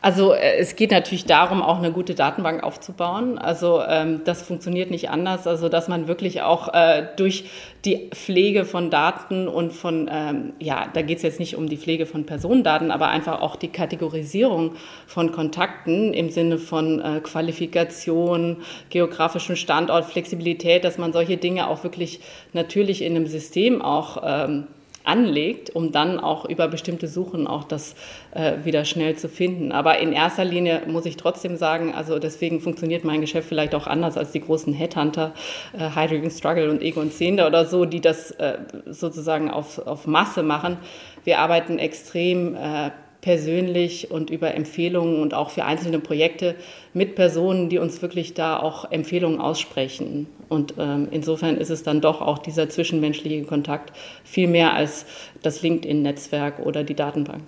Also 0.00 0.32
äh, 0.32 0.58
es 0.58 0.76
geht 0.76 0.92
natürlich 0.92 1.24
darum, 1.24 1.60
auch 1.60 1.78
eine 1.78 1.90
gute 1.90 2.14
Datenbank 2.14 2.62
aufzubauen. 2.62 3.36
Also 3.38 3.82
ähm, 3.82 4.22
das 4.24 4.42
funktioniert 4.42 4.90
nicht 4.90 5.10
anders. 5.10 5.46
Also 5.46 5.68
dass 5.68 5.88
man 5.88 6.06
wirklich 6.06 6.42
auch 6.42 6.72
äh, 6.72 7.06
durch 7.16 7.44
die 7.84 8.10
Pflege 8.10 8.64
von 8.64 8.90
Daten 8.90 9.48
und 9.48 9.72
von, 9.72 10.08
ähm, 10.12 10.52
ja, 10.60 10.88
da 10.92 11.02
geht 11.02 11.18
es 11.18 11.22
jetzt 11.22 11.40
nicht 11.40 11.56
um 11.56 11.68
die 11.68 11.76
Pflege 11.76 12.06
von 12.06 12.26
Personendaten, 12.26 12.90
aber 12.90 13.08
einfach 13.08 13.40
auch 13.40 13.56
die 13.56 13.68
Kategorisierung 13.68 14.76
von 15.06 15.32
Kontakten 15.32 16.12
im 16.14 16.30
Sinne 16.30 16.58
von 16.58 17.00
äh, 17.00 17.20
Qualifikation, 17.20 18.58
geografischen 18.90 19.56
Standort, 19.56 20.04
Flexibilität, 20.04 20.84
dass 20.84 20.98
man 20.98 21.12
solche 21.12 21.38
Dinge 21.38 21.68
auch 21.68 21.82
wirklich 21.82 22.20
natürlich 22.52 23.02
in 23.02 23.16
einem 23.16 23.26
System 23.26 23.82
auch 23.82 24.22
ähm, 24.24 24.68
anlegt, 25.08 25.70
um 25.74 25.90
dann 25.90 26.20
auch 26.20 26.44
über 26.44 26.68
bestimmte 26.68 27.08
Suchen 27.08 27.46
auch 27.46 27.64
das 27.64 27.96
äh, 28.32 28.64
wieder 28.64 28.84
schnell 28.84 29.16
zu 29.16 29.28
finden. 29.28 29.72
Aber 29.72 29.98
in 29.98 30.12
erster 30.12 30.44
Linie 30.44 30.82
muss 30.86 31.06
ich 31.06 31.16
trotzdem 31.16 31.56
sagen, 31.56 31.94
also 31.94 32.18
deswegen 32.18 32.60
funktioniert 32.60 33.04
mein 33.04 33.20
Geschäft 33.20 33.48
vielleicht 33.48 33.74
auch 33.74 33.86
anders 33.86 34.16
als 34.16 34.32
die 34.32 34.40
großen 34.40 34.72
Headhunter, 34.72 35.32
äh, 35.72 35.90
Hydrogen 35.94 36.30
Struggle 36.30 36.70
und 36.70 36.82
Egon 36.82 37.10
Zehnder 37.10 37.46
oder 37.46 37.64
so, 37.64 37.86
die 37.86 38.00
das 38.00 38.32
äh, 38.32 38.58
sozusagen 38.86 39.50
auf, 39.50 39.78
auf 39.78 40.06
Masse 40.06 40.42
machen. 40.42 40.76
Wir 41.24 41.38
arbeiten 41.38 41.78
extrem 41.78 42.54
äh, 42.54 42.90
persönlich 43.20 44.10
und 44.10 44.30
über 44.30 44.54
Empfehlungen 44.54 45.20
und 45.20 45.34
auch 45.34 45.50
für 45.50 45.64
einzelne 45.64 45.98
Projekte 45.98 46.54
mit 46.94 47.14
Personen, 47.14 47.68
die 47.68 47.78
uns 47.78 48.00
wirklich 48.00 48.34
da 48.34 48.58
auch 48.58 48.90
Empfehlungen 48.90 49.40
aussprechen. 49.40 50.28
Und 50.48 50.74
ähm, 50.78 51.08
insofern 51.10 51.56
ist 51.56 51.70
es 51.70 51.82
dann 51.82 52.00
doch 52.00 52.20
auch 52.20 52.38
dieser 52.38 52.68
zwischenmenschliche 52.68 53.42
Kontakt 53.42 53.92
viel 54.24 54.48
mehr 54.48 54.74
als 54.74 55.04
das 55.42 55.62
LinkedIn-Netzwerk 55.62 56.60
oder 56.60 56.84
die 56.84 56.94
Datenbank. 56.94 57.42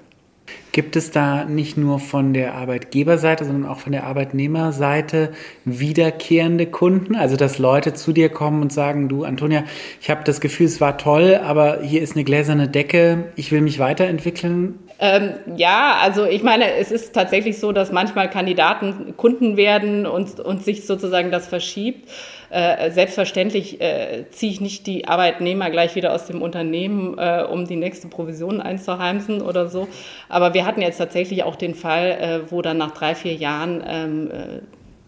Gibt 0.72 0.94
es 0.94 1.10
da 1.10 1.44
nicht 1.44 1.76
nur 1.76 1.98
von 1.98 2.32
der 2.32 2.54
Arbeitgeberseite, 2.54 3.44
sondern 3.44 3.68
auch 3.68 3.80
von 3.80 3.92
der 3.92 4.04
Arbeitnehmerseite 4.04 5.32
wiederkehrende 5.64 6.66
Kunden? 6.66 7.16
Also, 7.16 7.36
dass 7.36 7.58
Leute 7.58 7.94
zu 7.94 8.12
dir 8.12 8.28
kommen 8.28 8.62
und 8.62 8.72
sagen, 8.72 9.08
du, 9.08 9.24
Antonia, 9.24 9.64
ich 10.00 10.10
habe 10.10 10.22
das 10.24 10.40
Gefühl, 10.40 10.66
es 10.66 10.80
war 10.80 10.96
toll, 10.96 11.40
aber 11.42 11.82
hier 11.82 12.02
ist 12.02 12.14
eine 12.14 12.24
gläserne 12.24 12.68
Decke, 12.68 13.32
ich 13.36 13.50
will 13.50 13.62
mich 13.62 13.78
weiterentwickeln. 13.78 14.78
Ähm, 15.02 15.32
ja, 15.56 15.96
also 16.02 16.26
ich 16.26 16.42
meine, 16.42 16.74
es 16.74 16.92
ist 16.92 17.14
tatsächlich 17.14 17.58
so, 17.58 17.72
dass 17.72 17.90
manchmal 17.90 18.28
Kandidaten 18.28 19.16
Kunden 19.16 19.56
werden 19.56 20.06
und, 20.06 20.38
und 20.40 20.62
sich 20.62 20.86
sozusagen 20.86 21.30
das 21.30 21.48
verschiebt. 21.48 22.10
Äh, 22.50 22.90
selbstverständlich 22.90 23.80
äh, 23.80 24.26
ziehe 24.30 24.52
ich 24.52 24.60
nicht 24.60 24.86
die 24.86 25.08
Arbeitnehmer 25.08 25.70
gleich 25.70 25.94
wieder 25.94 26.12
aus 26.12 26.26
dem 26.26 26.42
Unternehmen, 26.42 27.16
äh, 27.16 27.44
um 27.50 27.66
die 27.66 27.76
nächste 27.76 28.08
Provision 28.08 28.60
einzuheimsen 28.60 29.40
oder 29.40 29.68
so. 29.68 29.88
Aber 30.28 30.52
wir 30.52 30.66
hatten 30.66 30.82
jetzt 30.82 30.98
tatsächlich 30.98 31.44
auch 31.44 31.56
den 31.56 31.74
Fall, 31.74 32.10
äh, 32.10 32.50
wo 32.50 32.60
dann 32.60 32.76
nach 32.76 32.90
drei, 32.90 33.14
vier 33.14 33.34
Jahren 33.34 33.82
ähm, 33.86 34.30
äh, 34.30 34.60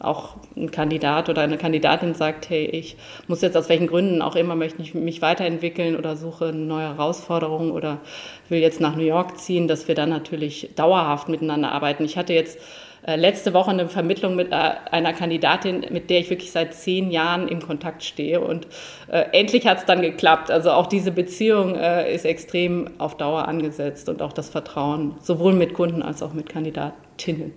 auch 0.02 0.36
ein 0.56 0.70
Kandidat 0.70 1.28
oder 1.28 1.42
eine 1.42 1.58
Kandidatin 1.58 2.14
sagt, 2.14 2.50
hey, 2.50 2.64
ich 2.64 2.96
muss 3.28 3.42
jetzt 3.42 3.56
aus 3.56 3.68
welchen 3.68 3.86
Gründen 3.86 4.22
auch 4.22 4.36
immer 4.36 4.54
möchte 4.54 4.82
ich 4.82 4.94
mich 4.94 5.22
weiterentwickeln 5.22 5.96
oder 5.96 6.16
suche 6.16 6.46
eine 6.46 6.58
neue 6.58 6.88
Herausforderung 6.88 7.70
oder 7.70 8.00
will 8.48 8.60
jetzt 8.60 8.80
nach 8.80 8.96
New 8.96 9.04
York 9.04 9.38
ziehen, 9.38 9.68
dass 9.68 9.88
wir 9.88 9.94
dann 9.94 10.10
natürlich 10.10 10.70
dauerhaft 10.76 11.28
miteinander 11.28 11.72
arbeiten. 11.72 12.04
Ich 12.04 12.16
hatte 12.16 12.32
jetzt 12.32 12.58
äh, 13.04 13.16
letzte 13.16 13.52
Woche 13.52 13.70
eine 13.70 13.88
Vermittlung 13.88 14.36
mit 14.36 14.52
äh, 14.52 14.54
einer 14.90 15.12
Kandidatin, 15.12 15.86
mit 15.90 16.08
der 16.08 16.20
ich 16.20 16.30
wirklich 16.30 16.52
seit 16.52 16.74
zehn 16.74 17.10
Jahren 17.10 17.48
im 17.48 17.60
Kontakt 17.60 18.04
stehe 18.04 18.40
und 18.40 18.66
äh, 19.08 19.24
endlich 19.32 19.66
hat 19.66 19.78
es 19.78 19.84
dann 19.84 20.02
geklappt. 20.02 20.50
Also 20.50 20.70
auch 20.70 20.86
diese 20.86 21.10
Beziehung 21.10 21.74
äh, 21.74 22.14
ist 22.14 22.24
extrem 22.24 22.90
auf 22.98 23.16
Dauer 23.16 23.48
angesetzt 23.48 24.08
und 24.08 24.22
auch 24.22 24.32
das 24.32 24.50
Vertrauen, 24.50 25.16
sowohl 25.20 25.52
mit 25.52 25.74
Kunden 25.74 26.02
als 26.02 26.22
auch 26.22 26.32
mit 26.32 26.48
Kandidatinnen. 26.48 27.52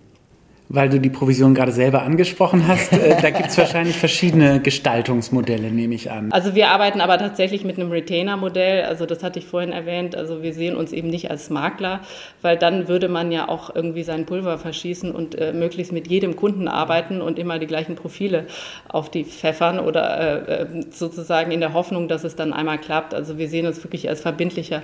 Weil 0.67 0.89
du 0.89 0.99
die 0.99 1.09
Provision 1.09 1.53
gerade 1.53 1.71
selber 1.71 2.03
angesprochen 2.03 2.67
hast. 2.67 2.91
Äh, 2.93 3.21
da 3.21 3.29
gibt 3.29 3.49
es 3.49 3.57
wahrscheinlich 3.57 3.95
verschiedene 3.95 4.59
Gestaltungsmodelle, 4.59 5.69
nehme 5.71 5.95
ich 5.95 6.11
an. 6.11 6.31
Also 6.31 6.55
wir 6.55 6.69
arbeiten 6.69 7.01
aber 7.01 7.17
tatsächlich 7.17 7.63
mit 7.63 7.77
einem 7.77 7.91
Retainer-Modell. 7.91 8.83
Also 8.83 9.05
das 9.05 9.23
hatte 9.23 9.39
ich 9.39 9.45
vorhin 9.45 9.71
erwähnt. 9.71 10.15
Also 10.15 10.41
wir 10.41 10.53
sehen 10.53 10.75
uns 10.75 10.91
eben 10.91 11.09
nicht 11.09 11.29
als 11.29 11.49
Makler, 11.49 12.01
weil 12.41 12.57
dann 12.57 12.87
würde 12.87 13.09
man 13.09 13.31
ja 13.31 13.47
auch 13.47 13.73
irgendwie 13.75 14.03
sein 14.03 14.25
Pulver 14.25 14.57
verschießen 14.57 15.11
und 15.11 15.35
äh, 15.35 15.53
möglichst 15.53 15.91
mit 15.91 16.07
jedem 16.07 16.35
Kunden 16.35 16.67
arbeiten 16.67 17.21
und 17.21 17.37
immer 17.37 17.59
die 17.59 17.67
gleichen 17.67 17.95
Profile 17.95 18.47
auf 18.87 19.09
die 19.09 19.23
pfeffern 19.23 19.79
oder 19.79 20.47
äh, 20.47 20.61
äh 20.61 20.65
sozusagen 20.91 21.51
in 21.51 21.59
der 21.59 21.73
Hoffnung, 21.73 22.07
dass 22.07 22.23
es 22.23 22.35
dann 22.35 22.53
einmal 22.53 22.77
klappt. 22.79 23.13
Also 23.13 23.37
wir 23.37 23.49
sehen 23.49 23.67
uns 23.67 23.83
wirklich 23.83 24.09
als 24.09 24.21
verbindlicher 24.21 24.81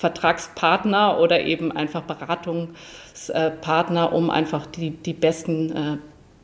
Vertragspartner 0.00 1.20
oder 1.20 1.42
eben 1.42 1.72
einfach 1.72 2.00
Beratungspartner, 2.00 4.14
um 4.14 4.30
einfach 4.30 4.64
die, 4.64 4.92
die 4.92 5.12
besten 5.12 5.76
äh, 5.76 5.98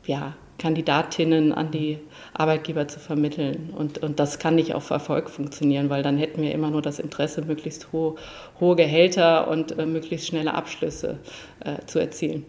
ja, 0.05 0.35
Kandidatinnen 0.59 1.53
an 1.53 1.71
die 1.71 1.97
Arbeitgeber 2.35 2.87
zu 2.87 2.99
vermitteln. 2.99 3.73
Und, 3.75 3.97
und 3.97 4.19
das 4.19 4.37
kann 4.37 4.53
nicht 4.53 4.75
auf 4.75 4.91
Erfolg 4.91 5.31
funktionieren, 5.31 5.89
weil 5.89 6.03
dann 6.03 6.19
hätten 6.19 6.43
wir 6.43 6.51
immer 6.51 6.69
nur 6.69 6.83
das 6.83 6.99
Interesse, 6.99 7.41
möglichst 7.41 7.91
hohe, 7.91 8.13
hohe 8.59 8.75
Gehälter 8.75 9.47
und 9.47 9.79
äh, 9.79 9.87
möglichst 9.87 10.27
schnelle 10.27 10.53
Abschlüsse 10.53 11.17
äh, 11.65 11.83
zu 11.87 11.97
erzielen 11.97 12.45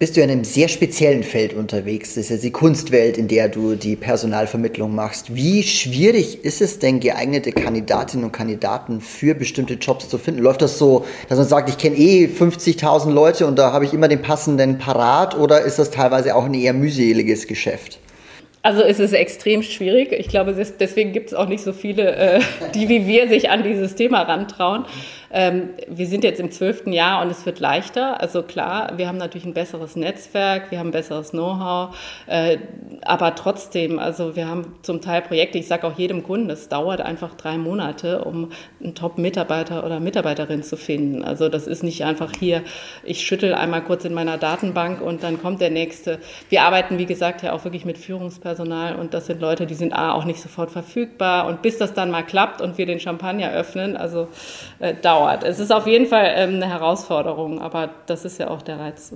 bist 0.00 0.16
du 0.16 0.22
in 0.22 0.30
einem 0.30 0.44
sehr 0.44 0.68
speziellen 0.68 1.22
Feld 1.22 1.52
unterwegs. 1.52 2.14
Das 2.14 2.24
ist 2.24 2.30
ja 2.30 2.36
die 2.38 2.50
Kunstwelt, 2.50 3.18
in 3.18 3.28
der 3.28 3.50
du 3.50 3.74
die 3.74 3.96
Personalvermittlung 3.96 4.94
machst. 4.94 5.34
Wie 5.34 5.62
schwierig 5.62 6.42
ist 6.42 6.62
es 6.62 6.78
denn, 6.78 7.00
geeignete 7.00 7.52
Kandidatinnen 7.52 8.24
und 8.24 8.32
Kandidaten 8.32 9.02
für 9.02 9.34
bestimmte 9.34 9.74
Jobs 9.74 10.08
zu 10.08 10.16
finden? 10.16 10.40
Läuft 10.40 10.62
das 10.62 10.78
so, 10.78 11.04
dass 11.28 11.36
man 11.36 11.46
sagt, 11.46 11.68
ich 11.68 11.76
kenne 11.76 11.96
eh 11.96 12.24
50.000 12.24 13.10
Leute 13.10 13.46
und 13.46 13.58
da 13.58 13.72
habe 13.72 13.84
ich 13.84 13.92
immer 13.92 14.08
den 14.08 14.22
passenden 14.22 14.78
parat 14.78 15.36
oder 15.36 15.60
ist 15.60 15.78
das 15.78 15.90
teilweise 15.90 16.34
auch 16.34 16.46
ein 16.46 16.54
eher 16.54 16.72
mühseliges 16.72 17.46
Geschäft? 17.46 17.98
Also 18.62 18.82
es 18.82 19.00
ist 19.00 19.14
extrem 19.14 19.62
schwierig. 19.62 20.12
Ich 20.12 20.28
glaube, 20.28 20.52
deswegen 20.52 21.12
gibt 21.12 21.28
es 21.28 21.34
auch 21.34 21.48
nicht 21.48 21.62
so 21.62 21.72
viele, 21.72 22.14
äh, 22.14 22.40
die 22.74 22.88
wie 22.90 23.06
wir 23.06 23.28
sich 23.28 23.48
an 23.48 23.62
dieses 23.62 23.94
Thema 23.94 24.22
rantrauen. 24.22 24.84
Ähm, 25.32 25.70
wir 25.86 26.06
sind 26.06 26.24
jetzt 26.24 26.40
im 26.40 26.50
zwölften 26.50 26.92
Jahr 26.92 27.22
und 27.22 27.30
es 27.30 27.46
wird 27.46 27.60
leichter. 27.60 28.20
Also 28.20 28.42
klar, 28.42 28.92
wir 28.96 29.06
haben 29.06 29.18
natürlich 29.18 29.44
ein 29.44 29.54
besseres 29.54 29.94
Netzwerk, 29.94 30.70
wir 30.70 30.80
haben 30.80 30.90
besseres 30.90 31.30
Know-how, 31.30 31.96
äh, 32.26 32.58
aber 33.02 33.34
trotzdem, 33.36 34.00
also 34.00 34.34
wir 34.34 34.48
haben 34.48 34.74
zum 34.82 35.00
Teil 35.00 35.22
Projekte, 35.22 35.58
ich 35.58 35.68
sage 35.68 35.86
auch 35.86 35.96
jedem 35.96 36.24
Kunden, 36.24 36.50
es 36.50 36.68
dauert 36.68 37.00
einfach 37.00 37.34
drei 37.36 37.58
Monate, 37.58 38.24
um 38.24 38.50
einen 38.82 38.96
Top-Mitarbeiter 38.96 39.84
oder 39.84 40.00
Mitarbeiterin 40.00 40.64
zu 40.64 40.76
finden. 40.76 41.22
Also 41.24 41.48
das 41.48 41.68
ist 41.68 41.84
nicht 41.84 42.04
einfach 42.04 42.32
hier, 42.38 42.62
ich 43.04 43.24
schüttel 43.24 43.54
einmal 43.54 43.82
kurz 43.82 44.04
in 44.04 44.14
meiner 44.14 44.36
Datenbank 44.36 45.00
und 45.00 45.22
dann 45.22 45.40
kommt 45.40 45.60
der 45.60 45.70
nächste. 45.70 46.18
Wir 46.48 46.62
arbeiten, 46.62 46.98
wie 46.98 47.06
gesagt, 47.06 47.42
ja 47.42 47.52
auch 47.52 47.62
wirklich 47.62 47.84
mit 47.84 47.98
Führungspersonal 48.50 48.96
und 48.96 49.14
das 49.14 49.26
sind 49.26 49.40
Leute, 49.40 49.66
die 49.66 49.74
sind 49.74 49.92
A, 49.92 50.12
auch 50.12 50.24
nicht 50.24 50.40
sofort 50.40 50.70
verfügbar 50.70 51.46
und 51.46 51.62
bis 51.62 51.78
das 51.78 51.94
dann 51.94 52.10
mal 52.10 52.22
klappt 52.22 52.60
und 52.60 52.78
wir 52.78 52.86
den 52.86 53.00
Champagner 53.00 53.52
öffnen, 53.52 53.96
also 53.96 54.28
äh, 54.78 54.94
dauert 54.94 55.10
dauert. 55.20 55.44
Es 55.44 55.58
ist 55.58 55.72
auf 55.72 55.86
jeden 55.86 56.06
Fall 56.06 56.32
ähm, 56.36 56.56
eine 56.56 56.68
Herausforderung, 56.68 57.60
aber 57.60 57.90
das 58.06 58.24
ist 58.24 58.38
ja 58.38 58.48
auch 58.48 58.62
der 58.62 58.78
Reiz. 58.78 59.12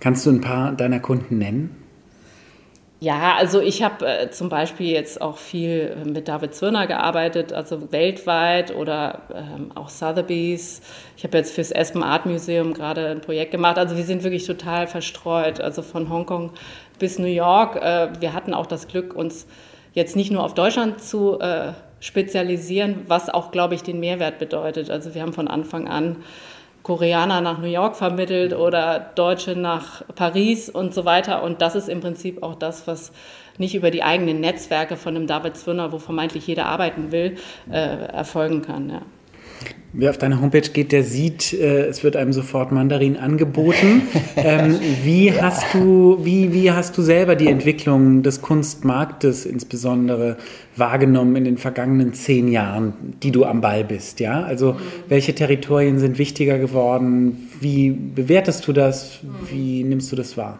Kannst 0.00 0.26
du 0.26 0.30
ein 0.30 0.40
paar 0.40 0.72
deiner 0.72 1.00
Kunden 1.00 1.38
nennen? 1.38 1.76
Ja, 3.00 3.36
also 3.36 3.60
ich 3.60 3.84
habe 3.84 4.04
äh, 4.06 4.30
zum 4.30 4.48
Beispiel 4.48 4.88
jetzt 4.90 5.20
auch 5.20 5.36
viel 5.36 5.96
äh, 5.96 6.08
mit 6.08 6.26
David 6.26 6.52
Zwirner 6.52 6.88
gearbeitet, 6.88 7.52
also 7.52 7.92
weltweit 7.92 8.74
oder 8.74 9.22
ähm, 9.32 9.70
auch 9.76 9.88
Sotheby's. 9.88 10.82
Ich 11.16 11.22
habe 11.22 11.38
jetzt 11.38 11.54
fürs 11.54 11.72
Aspen 11.72 12.02
Art 12.02 12.26
Museum 12.26 12.74
gerade 12.74 13.06
ein 13.06 13.20
Projekt 13.20 13.52
gemacht. 13.52 13.78
Also 13.78 13.96
wir 13.96 14.02
sind 14.02 14.24
wirklich 14.24 14.46
total 14.46 14.88
verstreut, 14.88 15.60
also 15.60 15.82
von 15.82 16.10
Hongkong 16.10 16.50
bis 16.98 17.20
New 17.20 17.26
York. 17.26 17.76
Äh, 17.76 18.08
wir 18.18 18.32
hatten 18.32 18.52
auch 18.52 18.66
das 18.66 18.88
Glück, 18.88 19.14
uns 19.14 19.46
jetzt 19.92 20.16
nicht 20.16 20.32
nur 20.32 20.42
auf 20.42 20.54
Deutschland 20.54 21.00
zu 21.00 21.38
äh, 21.38 21.74
spezialisieren, 22.00 23.04
was 23.06 23.30
auch, 23.30 23.52
glaube 23.52 23.76
ich, 23.76 23.84
den 23.84 24.00
Mehrwert 24.00 24.40
bedeutet. 24.40 24.90
Also 24.90 25.14
wir 25.14 25.22
haben 25.22 25.32
von 25.32 25.46
Anfang 25.46 25.86
an 25.86 26.16
Koreaner 26.88 27.42
nach 27.42 27.58
New 27.58 27.66
York 27.68 27.96
vermittelt 27.96 28.54
oder 28.54 29.10
Deutsche 29.14 29.54
nach 29.54 30.02
Paris 30.14 30.70
und 30.70 30.94
so 30.94 31.04
weiter. 31.04 31.42
Und 31.42 31.60
das 31.60 31.74
ist 31.74 31.86
im 31.86 32.00
Prinzip 32.00 32.42
auch 32.42 32.54
das, 32.54 32.86
was 32.86 33.12
nicht 33.58 33.74
über 33.74 33.90
die 33.90 34.02
eigenen 34.02 34.40
Netzwerke 34.40 34.96
von 34.96 35.14
einem 35.14 35.26
David 35.26 35.58
Zwirner, 35.58 35.92
wo 35.92 35.98
vermeintlich 35.98 36.46
jeder 36.46 36.64
arbeiten 36.64 37.12
will, 37.12 37.36
äh, 37.70 37.76
erfolgen 37.76 38.62
kann. 38.62 38.88
Ja. 38.88 39.02
Wer 39.94 40.10
auf 40.10 40.18
deine 40.18 40.40
Homepage 40.42 40.60
geht, 40.60 40.92
der 40.92 41.02
sieht, 41.02 41.54
äh, 41.54 41.86
es 41.86 42.04
wird 42.04 42.14
einem 42.14 42.34
sofort 42.34 42.72
Mandarin 42.72 43.16
angeboten. 43.16 44.02
ähm, 44.36 44.78
wie, 45.02 45.28
ja. 45.28 45.42
hast 45.42 45.72
du, 45.72 46.18
wie, 46.22 46.52
wie 46.52 46.70
hast 46.70 46.98
du 46.98 47.02
selber 47.02 47.36
die 47.36 47.46
Entwicklung 47.46 48.22
des 48.22 48.42
Kunstmarktes 48.42 49.46
insbesondere 49.46 50.36
wahrgenommen 50.76 51.36
in 51.36 51.44
den 51.44 51.56
vergangenen 51.56 52.12
zehn 52.12 52.48
Jahren, 52.48 52.92
die 53.22 53.30
du 53.30 53.46
am 53.46 53.62
Ball 53.62 53.82
bist? 53.82 54.20
Ja? 54.20 54.42
Also 54.42 54.76
welche 55.08 55.34
Territorien 55.34 55.98
sind 55.98 56.18
wichtiger 56.18 56.58
geworden? 56.58 57.48
Wie 57.58 57.90
bewertest 57.90 58.68
du 58.68 58.74
das? 58.74 59.20
Wie 59.50 59.84
nimmst 59.84 60.12
du 60.12 60.16
das 60.16 60.36
wahr? 60.36 60.58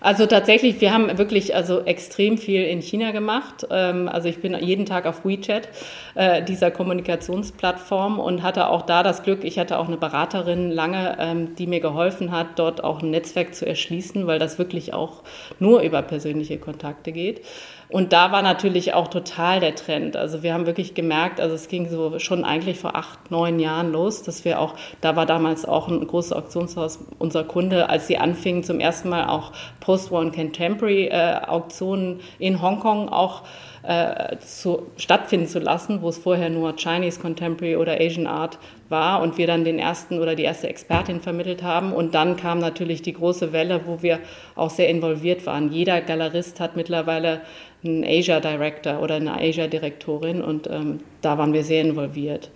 Also 0.00 0.26
tatsächlich, 0.26 0.80
wir 0.80 0.92
haben 0.92 1.18
wirklich 1.18 1.54
also 1.54 1.80
extrem 1.84 2.38
viel 2.38 2.62
in 2.64 2.80
China 2.80 3.10
gemacht. 3.10 3.66
Ähm, 3.70 4.08
also 4.08 4.28
ich 4.28 4.40
bin 4.40 4.56
jeden 4.60 4.86
Tag 4.86 5.06
auf 5.06 5.24
WeChat, 5.24 5.68
äh, 6.14 6.42
dieser 6.42 6.70
Kommunikationsplattform 6.70 8.20
und 8.20 8.42
hatte 8.42 8.68
auch 8.68 8.82
da 8.82 9.02
das 9.02 9.22
Glück, 9.22 9.44
ich 9.44 9.58
hatte 9.58 9.78
auch 9.78 9.88
eine 9.88 9.96
Beraterin 9.96 10.70
lange, 10.70 11.16
ähm, 11.18 11.54
die 11.56 11.66
mir 11.66 11.80
geholfen 11.80 12.30
hat, 12.30 12.58
dort 12.58 12.82
auch 12.84 13.02
ein 13.02 13.10
Netzwerk 13.10 13.54
zu 13.54 13.66
erschließen, 13.66 14.26
weil 14.26 14.38
das 14.38 14.58
wirklich 14.58 14.94
auch 14.94 15.22
nur 15.58 15.80
über 15.80 16.02
persönliche 16.02 16.58
Kontakte 16.58 17.12
geht. 17.12 17.42
Und 17.90 18.12
da 18.12 18.32
war 18.32 18.42
natürlich 18.42 18.92
auch 18.92 19.08
total 19.08 19.60
der 19.60 19.74
Trend. 19.74 20.14
Also 20.14 20.42
wir 20.42 20.52
haben 20.52 20.66
wirklich 20.66 20.92
gemerkt, 20.92 21.40
also 21.40 21.54
es 21.54 21.68
ging 21.68 21.88
so 21.88 22.18
schon 22.18 22.44
eigentlich 22.44 22.78
vor 22.78 22.96
acht, 22.96 23.30
neun 23.30 23.58
Jahren 23.58 23.92
los, 23.92 24.22
dass 24.22 24.44
wir 24.44 24.60
auch, 24.60 24.74
da 25.00 25.16
war 25.16 25.24
damals 25.24 25.64
auch 25.64 25.88
ein 25.88 26.06
großes 26.06 26.32
Auktionshaus 26.32 26.98
unser 27.18 27.44
Kunde, 27.44 27.88
als 27.88 28.06
sie 28.06 28.18
anfingen 28.18 28.62
zum 28.62 28.78
ersten 28.78 29.08
Mal 29.08 29.28
auch 29.28 29.52
Post-War 29.80 30.20
und 30.20 30.34
Contemporary 30.34 31.06
äh, 31.06 31.40
Auktionen 31.46 32.20
in 32.38 32.60
Hongkong 32.60 33.08
auch 33.08 33.44
äh, 33.84 34.36
zu, 34.38 34.86
stattfinden 34.98 35.46
zu 35.46 35.58
lassen, 35.58 36.02
wo 36.02 36.10
es 36.10 36.18
vorher 36.18 36.50
nur 36.50 36.76
Chinese 36.76 37.20
Contemporary 37.20 37.76
oder 37.76 37.98
Asian 38.00 38.26
Art 38.26 38.58
war 38.90 39.22
und 39.22 39.38
wir 39.38 39.46
dann 39.46 39.64
den 39.64 39.78
ersten 39.78 40.18
oder 40.18 40.34
die 40.34 40.42
erste 40.42 40.68
Expertin 40.68 41.20
vermittelt 41.20 41.62
haben. 41.62 41.92
Und 41.92 42.14
dann 42.14 42.36
kam 42.36 42.58
natürlich 42.58 43.02
die 43.02 43.12
große 43.12 43.52
Welle, 43.52 43.82
wo 43.86 44.02
wir 44.02 44.18
auch 44.56 44.70
sehr 44.70 44.88
involviert 44.88 45.46
waren. 45.46 45.72
Jeder 45.72 46.00
Galerist 46.00 46.60
hat 46.60 46.76
mittlerweile 46.76 47.40
einen 47.84 48.04
Asia 48.04 48.40
Director 48.40 49.00
oder 49.00 49.16
eine 49.16 49.40
Asia 49.40 49.66
Direktorin 49.66 50.42
und 50.42 50.68
ähm, 50.68 51.00
da 51.20 51.38
waren 51.38 51.52
wir 51.52 51.64
sehr 51.64 51.82
involviert. 51.82 52.50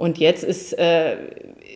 Und 0.00 0.16
jetzt 0.16 0.44
ist, 0.44 0.72
äh, 0.78 1.16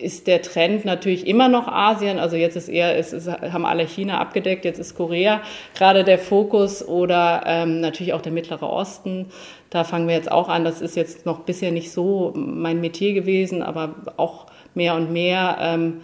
ist 0.01 0.25
der 0.25 0.41
Trend 0.41 0.83
natürlich 0.83 1.27
immer 1.27 1.47
noch 1.47 1.67
Asien. 1.67 2.17
Also 2.17 2.35
jetzt 2.35 2.55
ist 2.55 2.69
eher, 2.69 2.97
es 2.97 3.13
ist, 3.13 3.29
haben 3.29 3.67
alle 3.67 3.85
China 3.85 4.19
abgedeckt, 4.19 4.65
jetzt 4.65 4.79
ist 4.79 4.95
Korea 4.95 5.41
gerade 5.75 6.03
der 6.03 6.17
Fokus 6.17 6.83
oder 6.87 7.43
ähm, 7.45 7.81
natürlich 7.81 8.13
auch 8.13 8.23
der 8.23 8.31
Mittlere 8.31 8.67
Osten. 8.67 9.27
Da 9.69 9.83
fangen 9.83 10.07
wir 10.07 10.15
jetzt 10.15 10.31
auch 10.31 10.49
an. 10.49 10.63
Das 10.63 10.81
ist 10.81 10.95
jetzt 10.95 11.27
noch 11.27 11.41
bisher 11.41 11.71
nicht 11.71 11.91
so 11.91 12.33
mein 12.35 12.81
Metier 12.81 13.13
gewesen, 13.13 13.61
aber 13.61 13.93
auch 14.17 14.47
mehr 14.73 14.95
und 14.95 15.11
mehr. 15.11 15.57
Ähm, 15.61 16.01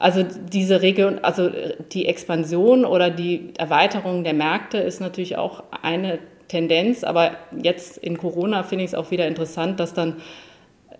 also 0.00 0.24
diese 0.24 0.80
Region, 0.80 1.18
also 1.18 1.50
die 1.92 2.06
Expansion 2.06 2.86
oder 2.86 3.10
die 3.10 3.52
Erweiterung 3.58 4.24
der 4.24 4.32
Märkte 4.32 4.78
ist 4.78 4.98
natürlich 4.98 5.36
auch 5.36 5.62
eine 5.82 6.18
Tendenz, 6.48 7.04
aber 7.04 7.32
jetzt 7.62 7.98
in 7.98 8.16
Corona 8.16 8.62
finde 8.62 8.84
ich 8.84 8.92
es 8.92 8.94
auch 8.94 9.10
wieder 9.10 9.28
interessant, 9.28 9.78
dass 9.78 9.92
dann 9.92 10.16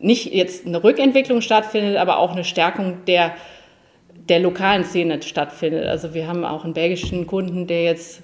nicht 0.01 0.35
jetzt 0.35 0.67
eine 0.67 0.85
Rückentwicklung 0.85 1.41
stattfindet, 1.41 1.97
aber 1.97 2.19
auch 2.19 2.33
eine 2.33 2.45
Stärkung 2.45 2.99
der, 3.07 3.33
der 4.29 4.39
lokalen 4.39 4.85
Szene 4.85 5.23
stattfindet. 5.23 5.87
Also 5.87 6.13
wir 6.13 6.29
haben 6.29 6.45
auch 6.45 6.65
einen 6.65 6.75
belgischen 6.75 7.27
Kunden, 7.27 7.67
der 7.67 7.85
jetzt 7.85 8.23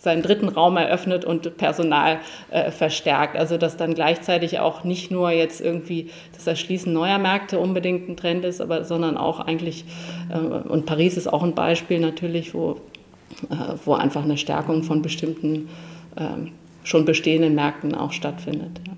seinen 0.00 0.22
dritten 0.22 0.48
Raum 0.48 0.78
eröffnet 0.78 1.26
und 1.26 1.58
Personal 1.58 2.20
äh, 2.50 2.70
verstärkt. 2.70 3.36
Also 3.36 3.58
dass 3.58 3.76
dann 3.76 3.94
gleichzeitig 3.94 4.58
auch 4.58 4.82
nicht 4.82 5.10
nur 5.10 5.30
jetzt 5.30 5.60
irgendwie 5.60 6.10
das 6.34 6.46
Erschließen 6.46 6.90
neuer 6.90 7.18
Märkte 7.18 7.58
unbedingt 7.58 8.08
ein 8.08 8.16
Trend 8.16 8.44
ist, 8.46 8.62
aber 8.62 8.84
sondern 8.84 9.18
auch 9.18 9.40
eigentlich, 9.40 9.84
äh, 10.30 10.38
und 10.38 10.86
Paris 10.86 11.18
ist 11.18 11.30
auch 11.30 11.42
ein 11.42 11.54
Beispiel 11.54 12.00
natürlich, 12.00 12.54
wo, 12.54 12.80
äh, 13.50 13.74
wo 13.84 13.92
einfach 13.92 14.24
eine 14.24 14.38
Stärkung 14.38 14.82
von 14.82 15.02
bestimmten 15.02 15.68
ähm, 16.16 16.52
schon 16.82 17.04
bestehenden 17.04 17.54
Märkten 17.54 17.94
auch 17.94 18.12
stattfindet. 18.12 18.80
Ja. 18.86 18.94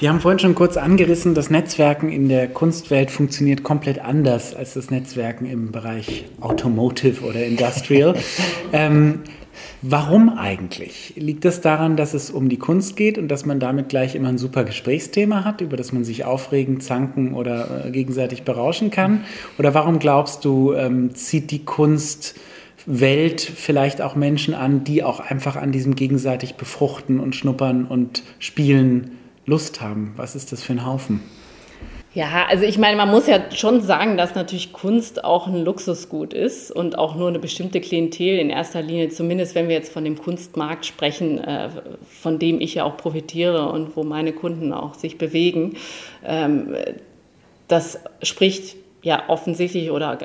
Wir 0.00 0.10
haben 0.10 0.20
vorhin 0.20 0.38
schon 0.38 0.54
kurz 0.54 0.76
angerissen, 0.76 1.34
das 1.34 1.50
Netzwerken 1.50 2.08
in 2.08 2.28
der 2.28 2.46
Kunstwelt 2.46 3.10
funktioniert 3.10 3.64
komplett 3.64 3.98
anders 3.98 4.54
als 4.54 4.74
das 4.74 4.92
Netzwerken 4.92 5.44
im 5.44 5.72
Bereich 5.72 6.26
Automotive 6.40 7.24
oder 7.24 7.44
Industrial. 7.44 8.14
ähm, 8.72 9.22
warum 9.82 10.28
eigentlich? 10.38 11.14
Liegt 11.16 11.44
das 11.44 11.62
daran, 11.62 11.96
dass 11.96 12.14
es 12.14 12.30
um 12.30 12.48
die 12.48 12.58
Kunst 12.58 12.94
geht 12.94 13.18
und 13.18 13.26
dass 13.26 13.44
man 13.44 13.58
damit 13.58 13.88
gleich 13.88 14.14
immer 14.14 14.28
ein 14.28 14.38
super 14.38 14.62
Gesprächsthema 14.62 15.42
hat, 15.42 15.62
über 15.62 15.76
das 15.76 15.90
man 15.90 16.04
sich 16.04 16.24
aufregen, 16.24 16.80
zanken 16.80 17.34
oder 17.34 17.86
äh, 17.86 17.90
gegenseitig 17.90 18.44
berauschen 18.44 18.92
kann? 18.92 19.24
Oder 19.58 19.74
warum 19.74 19.98
glaubst 19.98 20.44
du, 20.44 20.74
ähm, 20.74 21.16
zieht 21.16 21.50
die 21.50 21.64
Kunst 21.64 22.36
Welt 22.86 23.40
vielleicht 23.40 24.00
auch 24.00 24.14
Menschen 24.14 24.54
an, 24.54 24.84
die 24.84 25.02
auch 25.02 25.18
einfach 25.18 25.56
an 25.56 25.72
diesem 25.72 25.96
gegenseitig 25.96 26.54
befruchten 26.54 27.18
und 27.18 27.34
schnuppern 27.34 27.84
und 27.84 28.22
spielen 28.38 29.10
Lust 29.48 29.80
haben? 29.80 30.12
Was 30.16 30.36
ist 30.36 30.52
das 30.52 30.62
für 30.62 30.74
ein 30.74 30.86
Haufen? 30.86 31.20
Ja, 32.14 32.46
also 32.48 32.64
ich 32.64 32.78
meine, 32.78 32.96
man 32.96 33.10
muss 33.10 33.26
ja 33.26 33.50
schon 33.52 33.80
sagen, 33.80 34.16
dass 34.16 34.34
natürlich 34.34 34.72
Kunst 34.72 35.24
auch 35.24 35.46
ein 35.46 35.64
Luxusgut 35.64 36.34
ist 36.34 36.70
und 36.70 36.98
auch 36.98 37.14
nur 37.14 37.28
eine 37.28 37.38
bestimmte 37.38 37.80
Klientel 37.80 38.38
in 38.38 38.50
erster 38.50 38.82
Linie, 38.82 39.10
zumindest 39.10 39.54
wenn 39.54 39.68
wir 39.68 39.74
jetzt 39.74 39.92
von 39.92 40.04
dem 40.04 40.18
Kunstmarkt 40.18 40.86
sprechen, 40.86 41.38
äh, 41.38 41.68
von 42.08 42.38
dem 42.38 42.60
ich 42.60 42.74
ja 42.74 42.84
auch 42.84 42.96
profitiere 42.96 43.68
und 43.70 43.96
wo 43.96 44.04
meine 44.04 44.32
Kunden 44.32 44.72
auch 44.72 44.94
sich 44.94 45.18
bewegen. 45.18 45.76
Ähm, 46.24 46.74
das 47.68 48.00
spricht 48.22 48.76
ja 49.02 49.22
offensichtlich 49.28 49.90
oder 49.90 50.18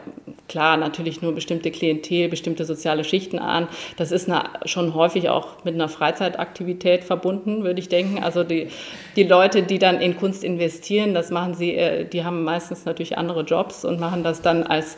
klar 0.48 0.78
natürlich 0.78 1.22
nur 1.22 1.34
bestimmte 1.34 1.72
Klientel, 1.72 2.30
bestimmte 2.30 2.66
soziale 2.66 3.04
Schichten 3.04 3.40
an. 3.40 3.68
Das 3.98 4.12
ist 4.12 4.30
eine, 4.30 4.44
schon 4.66 4.94
häufig 4.94 5.30
auch 5.30 5.64
mit 5.64 5.76
einer 5.76 5.90
Freizeitaktivität 5.90 7.04
verbunden, 7.04 7.64
würde 7.64 7.80
ich 7.80 7.90
denken. 7.90 8.24
Also 8.24 8.44
die, 8.44 8.68
die 9.16 9.24
Leute, 9.24 9.64
die 9.64 9.80
dann 9.80 10.02
in 10.02 10.18
Kunst 10.18 10.44
investieren, 10.44 11.14
das 11.14 11.30
machen 11.30 11.54
sie, 11.54 11.76
äh, 11.76 12.06
die 12.06 12.24
haben 12.24 12.44
meistens 12.44 12.86
natürlich 12.86 13.18
andere 13.18 13.42
Jobs 13.42 13.86
und 13.86 14.00
machen 14.00 14.24
das 14.24 14.42
dann 14.42 14.64
als 14.64 14.98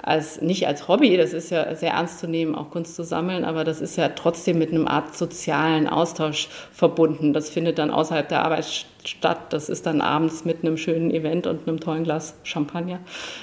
als 0.00 0.40
nicht 0.40 0.66
als 0.66 0.88
Hobby, 0.88 1.16
das 1.16 1.32
ist 1.32 1.50
ja 1.50 1.74
sehr 1.76 1.92
ernst 1.92 2.18
zu 2.18 2.26
nehmen, 2.26 2.54
auch 2.54 2.70
Kunst 2.70 2.96
zu 2.96 3.04
sammeln, 3.04 3.44
aber 3.44 3.62
das 3.62 3.80
ist 3.80 3.96
ja 3.96 4.08
trotzdem 4.08 4.58
mit 4.58 4.70
einem 4.70 4.88
Art 4.88 5.16
sozialen 5.16 5.88
Austausch 5.88 6.48
verbunden. 6.72 7.32
Das 7.32 7.50
findet 7.50 7.78
dann 7.78 7.90
außerhalb 7.90 8.28
der 8.28 8.44
Arbeit 8.44 8.66
statt. 9.04 9.52
Das 9.52 9.68
ist 9.68 9.86
dann 9.86 10.00
abends 10.00 10.44
mit 10.44 10.62
einem 10.62 10.76
schönen 10.76 11.10
Event 11.10 11.46
und 11.46 11.68
einem 11.68 11.78
tollen 11.78 12.04
Glas 12.04 12.34
Champagner. 12.42 12.98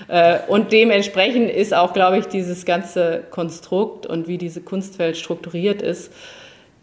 Äh, 0.09 0.39
und 0.47 0.71
dementsprechend 0.73 1.49
ist 1.49 1.73
auch, 1.73 1.93
glaube 1.93 2.19
ich, 2.19 2.25
dieses 2.27 2.65
ganze 2.65 3.23
Konstrukt 3.29 4.05
und 4.05 4.27
wie 4.27 4.37
diese 4.37 4.61
Kunstwelt 4.61 5.17
strukturiert 5.17 5.81
ist, 5.81 6.11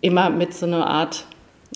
immer 0.00 0.30
mit 0.30 0.54
so 0.54 0.66
einer 0.66 0.86
Art, 0.86 1.24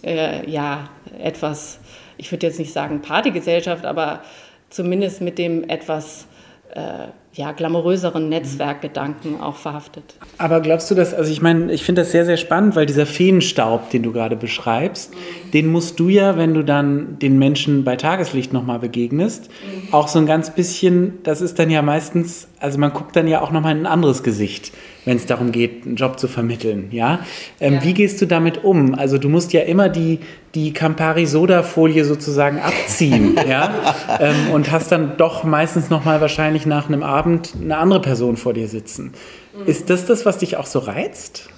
äh, 0.03 0.49
ja, 0.49 0.89
etwas, 1.23 1.81
ich 2.17 2.31
würde 2.33 2.47
jetzt 2.47 2.59
nicht 2.59 2.73
sagen 2.73 3.03
Partygesellschaft, 3.03 3.85
aber 3.85 4.23
zumindest 4.71 5.21
mit 5.21 5.39
dem 5.39 5.69
etwas 5.69 6.27
äh, 6.75 7.09
ja, 7.33 7.53
glamouröseren 7.53 8.29
Netzwerkgedanken 8.29 9.41
auch 9.41 9.55
verhaftet. 9.55 10.03
Aber 10.39 10.61
glaubst 10.61 10.91
du, 10.91 10.97
dass, 10.97 11.15
also 11.15 11.31
ich 11.31 11.41
meine, 11.41 11.73
ich 11.73 11.85
finde 11.85 12.03
das 12.03 12.11
sehr, 12.11 12.25
sehr 12.25 12.37
spannend, 12.37 12.75
weil 12.75 12.87
dieser 12.87 13.07
Feenstaub, 13.07 13.91
den 13.91 14.03
du 14.03 14.13
gerade 14.13 14.35
beschreibst, 14.35 15.15
mhm. 15.15 15.51
den 15.53 15.67
musst 15.69 16.01
du 16.01 16.09
ja, 16.09 16.37
wenn 16.37 16.55
du 16.55 16.65
dann 16.65 17.19
den 17.21 17.39
Menschen 17.39 17.85
bei 17.85 17.95
Tageslicht 17.95 18.53
nochmal 18.53 18.81
begegnest, 18.81 19.49
mhm. 19.49 19.95
auch 19.95 20.09
so 20.09 20.19
ein 20.19 20.27
ganz 20.27 20.51
bisschen, 20.51 21.19
das 21.23 21.41
ist 21.41 21.59
dann 21.61 21.71
ja 21.71 21.83
meistens, 21.83 22.49
also 22.59 22.79
man 22.79 22.93
guckt 22.93 23.15
dann 23.15 23.29
ja 23.29 23.43
auch 23.43 23.53
nochmal 23.53 23.77
in 23.77 23.83
ein 23.83 23.93
anderes 23.93 24.25
Gesicht 24.25 24.73
wenn 25.05 25.17
es 25.17 25.27
darum 25.27 25.53
geht, 25.53 25.87
einen 25.87 25.97
Job 25.97 26.19
zu 26.19 26.29
vermitteln. 26.29 26.89
Ja? 26.91 27.21
Ähm, 27.59 27.75
ja? 27.75 27.85
Wie 27.85 27.95
gehst 27.95 28.21
du 28.21 28.27
damit 28.27 28.65
um? 28.65 28.95
Also 28.95 29.19
du 29.19 29.29
musst 29.29 29.53
ja 29.53 29.63
immer 29.63 29.89
die, 29.89 30.21
die 30.55 30.73
Campari-Soda-Folie 30.73 32.05
sozusagen 32.05 32.59
abziehen 32.61 33.37
ja? 33.49 33.71
Ähm, 34.19 34.51
und 34.53 34.71
hast 34.71 34.93
dann 34.93 35.17
doch 35.17 35.45
meistens 35.45 35.89
nochmal 35.89 36.21
wahrscheinlich 36.21 36.67
nach 36.67 36.89
einem 36.89 37.03
Abend 37.03 37.20
eine 37.27 37.77
andere 37.77 38.01
Person 38.01 38.37
vor 38.37 38.53
dir 38.53 38.69
sitzen. 38.69 39.13
Mhm. 39.57 39.67
Ist 39.67 39.91
das 39.91 40.07
das, 40.07 40.27
was 40.27 40.39
dich 40.39 40.57
auch 40.57 40.67
so 40.67 40.79
reizt? 40.81 41.49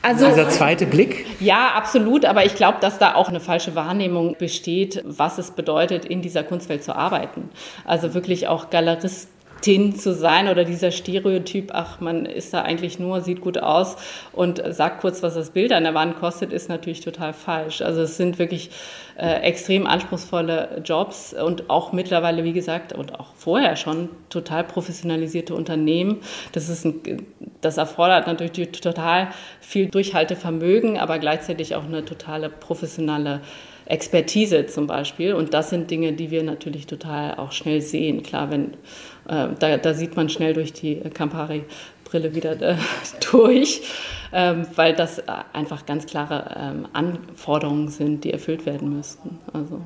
Also, 0.00 0.26
Dieser 0.28 0.48
zweite 0.48 0.86
Blick? 0.86 1.26
Ja, 1.40 1.72
absolut. 1.74 2.24
Aber 2.24 2.44
ich 2.44 2.54
glaube, 2.54 2.78
dass 2.80 2.98
da 2.98 3.14
auch 3.14 3.28
eine 3.28 3.40
falsche 3.40 3.74
Wahrnehmung 3.74 4.36
besteht, 4.38 5.02
was 5.04 5.38
es 5.38 5.50
bedeutet, 5.50 6.04
in 6.04 6.22
dieser 6.22 6.44
Kunstwelt 6.44 6.84
zu 6.84 6.94
arbeiten. 6.94 7.50
Also 7.84 8.14
wirklich 8.14 8.46
auch 8.46 8.70
Galerist 8.70 9.28
Tin 9.60 9.96
zu 9.96 10.14
sein 10.14 10.48
oder 10.48 10.64
dieser 10.64 10.90
Stereotyp, 10.90 11.70
ach, 11.72 12.00
man 12.00 12.26
ist 12.26 12.54
da 12.54 12.62
eigentlich 12.62 12.98
nur, 12.98 13.20
sieht 13.20 13.40
gut 13.40 13.58
aus 13.58 13.96
und 14.32 14.62
sagt 14.72 15.00
kurz, 15.00 15.22
was 15.22 15.34
das 15.34 15.50
Bild 15.50 15.72
an 15.72 15.84
der 15.84 15.94
Wand 15.94 16.18
kostet, 16.18 16.52
ist 16.52 16.68
natürlich 16.68 17.00
total 17.00 17.32
falsch. 17.32 17.82
Also 17.82 18.02
es 18.02 18.16
sind 18.16 18.38
wirklich 18.38 18.70
äh, 19.16 19.40
extrem 19.42 19.86
anspruchsvolle 19.86 20.80
Jobs 20.84 21.34
und 21.34 21.70
auch 21.70 21.92
mittlerweile, 21.92 22.44
wie 22.44 22.52
gesagt, 22.52 22.92
und 22.92 23.18
auch 23.18 23.34
vorher 23.34 23.76
schon 23.76 24.08
total 24.30 24.64
professionalisierte 24.64 25.54
Unternehmen. 25.54 26.18
Das, 26.52 26.68
ist 26.68 26.84
ein, 26.84 27.26
das 27.60 27.78
erfordert 27.78 28.26
natürlich 28.26 28.70
total 28.80 29.28
viel 29.60 29.88
Durchhaltevermögen, 29.88 30.98
aber 30.98 31.18
gleichzeitig 31.18 31.74
auch 31.74 31.84
eine 31.84 32.04
totale 32.04 32.48
professionelle 32.48 33.40
Expertise 33.88 34.66
zum 34.66 34.86
Beispiel. 34.86 35.34
Und 35.34 35.54
das 35.54 35.70
sind 35.70 35.90
Dinge, 35.90 36.12
die 36.12 36.30
wir 36.30 36.42
natürlich 36.42 36.86
total 36.86 37.36
auch 37.36 37.52
schnell 37.52 37.80
sehen. 37.80 38.22
Klar, 38.22 38.50
wenn 38.50 38.74
äh, 39.28 39.48
da, 39.58 39.76
da, 39.76 39.94
sieht 39.94 40.14
man 40.14 40.28
schnell 40.28 40.52
durch 40.52 40.72
die 40.72 40.96
Campari-Brille 40.96 42.34
wieder 42.34 42.60
äh, 42.60 42.76
durch, 43.30 43.82
ähm, 44.32 44.66
weil 44.74 44.94
das 44.94 45.22
einfach 45.52 45.86
ganz 45.86 46.06
klare 46.06 46.54
ähm, 46.58 46.88
Anforderungen 46.92 47.88
sind, 47.88 48.24
die 48.24 48.32
erfüllt 48.32 48.66
werden 48.66 48.94
müssten. 48.94 49.38
Also. 49.52 49.80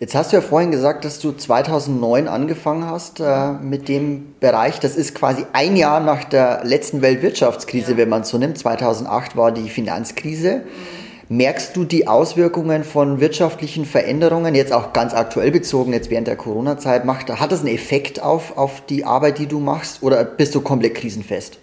Jetzt 0.00 0.16
hast 0.16 0.32
du 0.32 0.36
ja 0.36 0.42
vorhin 0.42 0.72
gesagt, 0.72 1.04
dass 1.04 1.20
du 1.20 1.30
2009 1.30 2.26
angefangen 2.26 2.86
hast 2.86 3.20
äh, 3.20 3.52
mit 3.52 3.88
dem 3.88 4.34
Bereich. 4.40 4.80
Das 4.80 4.96
ist 4.96 5.14
quasi 5.14 5.46
ein 5.52 5.76
Jahr 5.76 6.00
nach 6.00 6.24
der 6.24 6.64
letzten 6.64 7.00
Weltwirtschaftskrise, 7.02 7.92
ja. 7.92 7.98
wenn 7.98 8.08
man 8.08 8.22
es 8.22 8.30
so 8.30 8.38
nimmt. 8.38 8.58
2008 8.58 9.36
war 9.36 9.52
die 9.52 9.68
Finanzkrise. 9.68 10.64
Mhm. 10.64 10.99
Merkst 11.32 11.76
du 11.76 11.84
die 11.84 12.08
Auswirkungen 12.08 12.82
von 12.82 13.20
wirtschaftlichen 13.20 13.84
Veränderungen, 13.84 14.56
jetzt 14.56 14.72
auch 14.72 14.92
ganz 14.92 15.14
aktuell 15.14 15.52
bezogen, 15.52 15.92
jetzt 15.92 16.10
während 16.10 16.26
der 16.26 16.34
Corona-Zeit, 16.34 17.04
hat 17.06 17.52
das 17.52 17.60
einen 17.60 17.72
Effekt 17.72 18.20
auf, 18.20 18.58
auf 18.58 18.84
die 18.84 19.04
Arbeit, 19.04 19.38
die 19.38 19.46
du 19.46 19.60
machst, 19.60 20.02
oder 20.02 20.24
bist 20.24 20.56
du 20.56 20.60
komplett 20.60 20.96
krisenfest? 20.96 21.60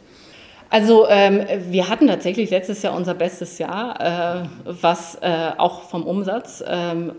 Also 0.69 1.05
ähm, 1.09 1.41
wir 1.69 1.89
hatten 1.89 2.07
tatsächlich 2.07 2.49
letztes 2.49 2.81
Jahr 2.81 2.95
unser 2.95 3.13
bestes 3.13 3.57
Jahr, 3.57 4.45
äh, 4.45 4.47
was 4.63 5.15
äh, 5.15 5.49
auch 5.57 5.83
vom 5.83 6.03
Umsatz 6.03 6.63
ähm, 6.65 7.11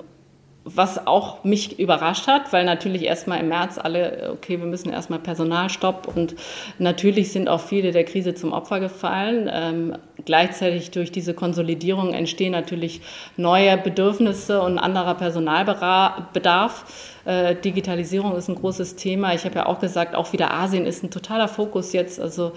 was 0.76 1.06
auch 1.06 1.44
mich 1.44 1.78
überrascht 1.78 2.26
hat, 2.26 2.52
weil 2.52 2.64
natürlich 2.64 3.04
erstmal 3.04 3.40
im 3.40 3.48
März 3.48 3.78
alle, 3.78 4.30
okay, 4.32 4.58
wir 4.58 4.66
müssen 4.66 4.90
erstmal 4.90 5.18
Personalstopp 5.18 6.08
und 6.14 6.34
natürlich 6.78 7.32
sind 7.32 7.48
auch 7.48 7.60
viele 7.60 7.92
der 7.92 8.04
Krise 8.04 8.34
zum 8.34 8.52
Opfer 8.52 8.80
gefallen. 8.80 9.50
Ähm, 9.52 9.96
gleichzeitig 10.24 10.90
durch 10.90 11.10
diese 11.10 11.32
Konsolidierung 11.32 12.12
entstehen 12.12 12.52
natürlich 12.52 13.00
neue 13.36 13.78
Bedürfnisse 13.78 14.60
und 14.60 14.78
anderer 14.78 15.14
Personalbedarf. 15.14 16.84
Äh, 17.24 17.54
Digitalisierung 17.56 18.36
ist 18.36 18.48
ein 18.48 18.54
großes 18.54 18.96
Thema. 18.96 19.34
Ich 19.34 19.44
habe 19.44 19.54
ja 19.54 19.66
auch 19.66 19.78
gesagt, 19.78 20.14
auch 20.14 20.32
wieder 20.32 20.52
Asien 20.52 20.86
ist 20.86 21.02
ein 21.02 21.10
totaler 21.10 21.48
Fokus 21.48 21.92
jetzt. 21.92 22.20
Also 22.20 22.52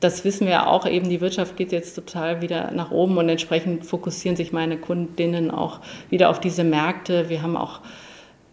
das 0.00 0.24
wissen 0.24 0.46
wir 0.46 0.54
ja 0.54 0.66
auch 0.66 0.86
eben, 0.86 1.08
die 1.08 1.20
Wirtschaft 1.20 1.56
geht 1.56 1.72
jetzt 1.72 1.94
total 1.94 2.40
wieder 2.40 2.70
nach 2.72 2.90
oben 2.90 3.18
und 3.18 3.28
entsprechend 3.28 3.84
fokussieren 3.84 4.36
sich 4.36 4.52
meine 4.52 4.78
Kundinnen 4.78 5.50
auch 5.50 5.80
wieder 6.08 6.30
auf 6.30 6.40
diese 6.40 6.64
Märkte. 6.64 7.28
Wir 7.28 7.42
haben 7.42 7.56
auch 7.56 7.80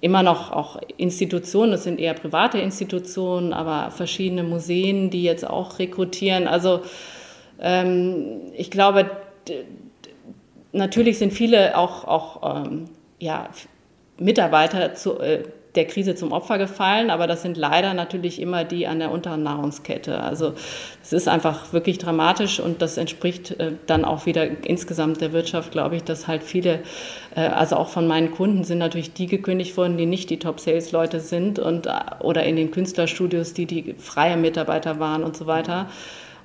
immer 0.01 0.23
noch 0.23 0.51
auch 0.51 0.79
Institutionen, 0.97 1.71
das 1.71 1.83
sind 1.83 1.99
eher 1.99 2.13
private 2.13 2.59
Institutionen, 2.59 3.53
aber 3.53 3.91
verschiedene 3.91 4.43
Museen, 4.43 5.09
die 5.09 5.23
jetzt 5.23 5.47
auch 5.47 5.79
rekrutieren. 5.79 6.47
Also 6.47 6.81
ähm, 7.59 8.41
ich 8.53 8.69
glaube, 8.69 9.09
natürlich 10.73 11.17
sind 11.17 11.31
viele 11.31 11.77
auch, 11.77 12.03
auch 12.03 12.65
ähm, 12.65 12.85
ja, 13.19 13.49
Mitarbeiter 14.19 14.95
zu, 14.95 15.19
äh, 15.19 15.43
der 15.77 15.85
Krise 15.85 16.15
zum 16.15 16.31
Opfer 16.31 16.57
gefallen, 16.57 17.09
aber 17.09 17.27
das 17.27 17.43
sind 17.43 17.55
leider 17.55 17.93
natürlich 17.93 18.41
immer 18.41 18.65
die 18.65 18.87
an 18.87 18.99
der 18.99 19.11
unteren 19.11 19.43
Nahrungskette. 19.43 20.19
Also 20.19 20.53
es 21.01 21.13
ist 21.13 21.27
einfach 21.27 21.71
wirklich 21.71 21.99
dramatisch 21.99 22.59
und 22.59 22.81
das 22.81 22.97
entspricht 22.97 23.51
äh, 23.59 23.73
dann 23.85 24.03
auch 24.03 24.25
wieder 24.25 24.65
insgesamt 24.65 25.21
der 25.21 25.31
Wirtschaft, 25.31 25.71
glaube 25.71 25.95
ich, 25.95 26.03
dass 26.03 26.27
halt 26.27 26.43
viele, 26.43 26.79
äh, 27.35 27.41
also 27.41 27.77
auch 27.77 27.89
von 27.89 28.07
meinen 28.07 28.31
Kunden 28.31 28.63
sind 28.63 28.79
natürlich 28.79 29.13
die 29.13 29.27
gekündigt 29.27 29.77
worden, 29.77 29.97
die 29.97 30.07
nicht 30.07 30.29
die 30.29 30.39
Top-Sales-Leute 30.39 31.19
sind 31.19 31.59
und 31.59 31.85
äh, 31.85 31.91
oder 32.19 32.43
in 32.43 32.55
den 32.55 32.71
Künstlerstudios, 32.71 33.53
die 33.53 33.67
die 33.67 33.93
freie 33.97 34.35
Mitarbeiter 34.35 34.99
waren 34.99 35.23
und 35.23 35.37
so 35.37 35.45
weiter. 35.45 35.87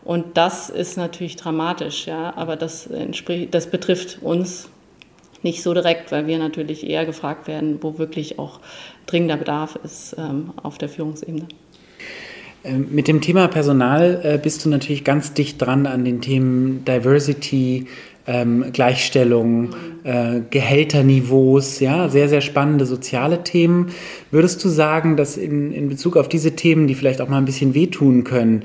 Und 0.05 0.37
das 0.37 0.68
ist 0.68 0.97
natürlich 0.97 1.37
dramatisch, 1.37 2.07
ja, 2.07 2.35
aber 2.37 2.57
das 2.57 2.87
entspricht, 2.87 3.55
das 3.55 3.68
betrifft 3.68 4.18
uns 4.21 4.68
nicht 5.42 5.62
so 5.62 5.75
direkt, 5.75 6.12
weil 6.12 6.27
wir 6.27 6.38
natürlich 6.38 6.88
eher 6.88 7.05
gefragt 7.05 7.49
werden, 7.49 7.79
wo 7.83 7.99
wirklich 7.99 8.38
auch 8.38 8.61
dringender 9.07 9.37
Bedarf 9.37 9.79
ist 9.85 10.15
ähm, 10.19 10.53
auf 10.62 10.79
der 10.79 10.88
Führungsebene. 10.88 11.47
Ähm, 12.65 12.88
mit 12.91 13.09
dem 13.09 13.21
Thema 13.21 13.49
Personal 13.49 14.21
äh, 14.23 14.38
bist 14.38 14.65
du 14.65 14.69
natürlich 14.69 15.05
ganz 15.05 15.35
dicht 15.35 15.61
dran 15.61 15.87
an 15.87 16.05
den 16.05 16.21
Themen 16.21 16.85
Diversity, 16.85 17.87
ähm, 18.27 18.67
Gleichstellung, 18.73 19.71
äh, 20.05 20.41
Gehälterniveaus, 20.49 21.81
ja, 21.81 22.09
sehr, 22.09 22.29
sehr 22.29 22.41
spannende 22.41 22.87
soziale 22.87 23.43
Themen. 23.43 23.91
Würdest 24.31 24.65
du 24.65 24.69
sagen, 24.69 25.17
dass 25.17 25.37
in, 25.37 25.73
in 25.73 25.88
Bezug 25.88 26.17
auf 26.17 26.29
diese 26.29 26.53
Themen, 26.53 26.87
die 26.87 26.95
vielleicht 26.95 27.21
auch 27.21 27.29
mal 27.29 27.38
ein 27.38 27.45
bisschen 27.45 27.75
wehtun 27.75 28.23
können, 28.23 28.65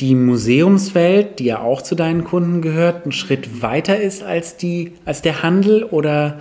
die 0.00 0.14
Museumswelt, 0.14 1.38
die 1.38 1.44
ja 1.46 1.60
auch 1.60 1.80
zu 1.80 1.94
deinen 1.94 2.24
Kunden 2.24 2.60
gehört, 2.60 3.06
ein 3.06 3.12
Schritt 3.12 3.62
weiter 3.62 3.98
ist 3.98 4.22
als, 4.22 4.56
die, 4.56 4.92
als 5.04 5.22
der 5.22 5.42
Handel 5.42 5.84
oder, 5.84 6.40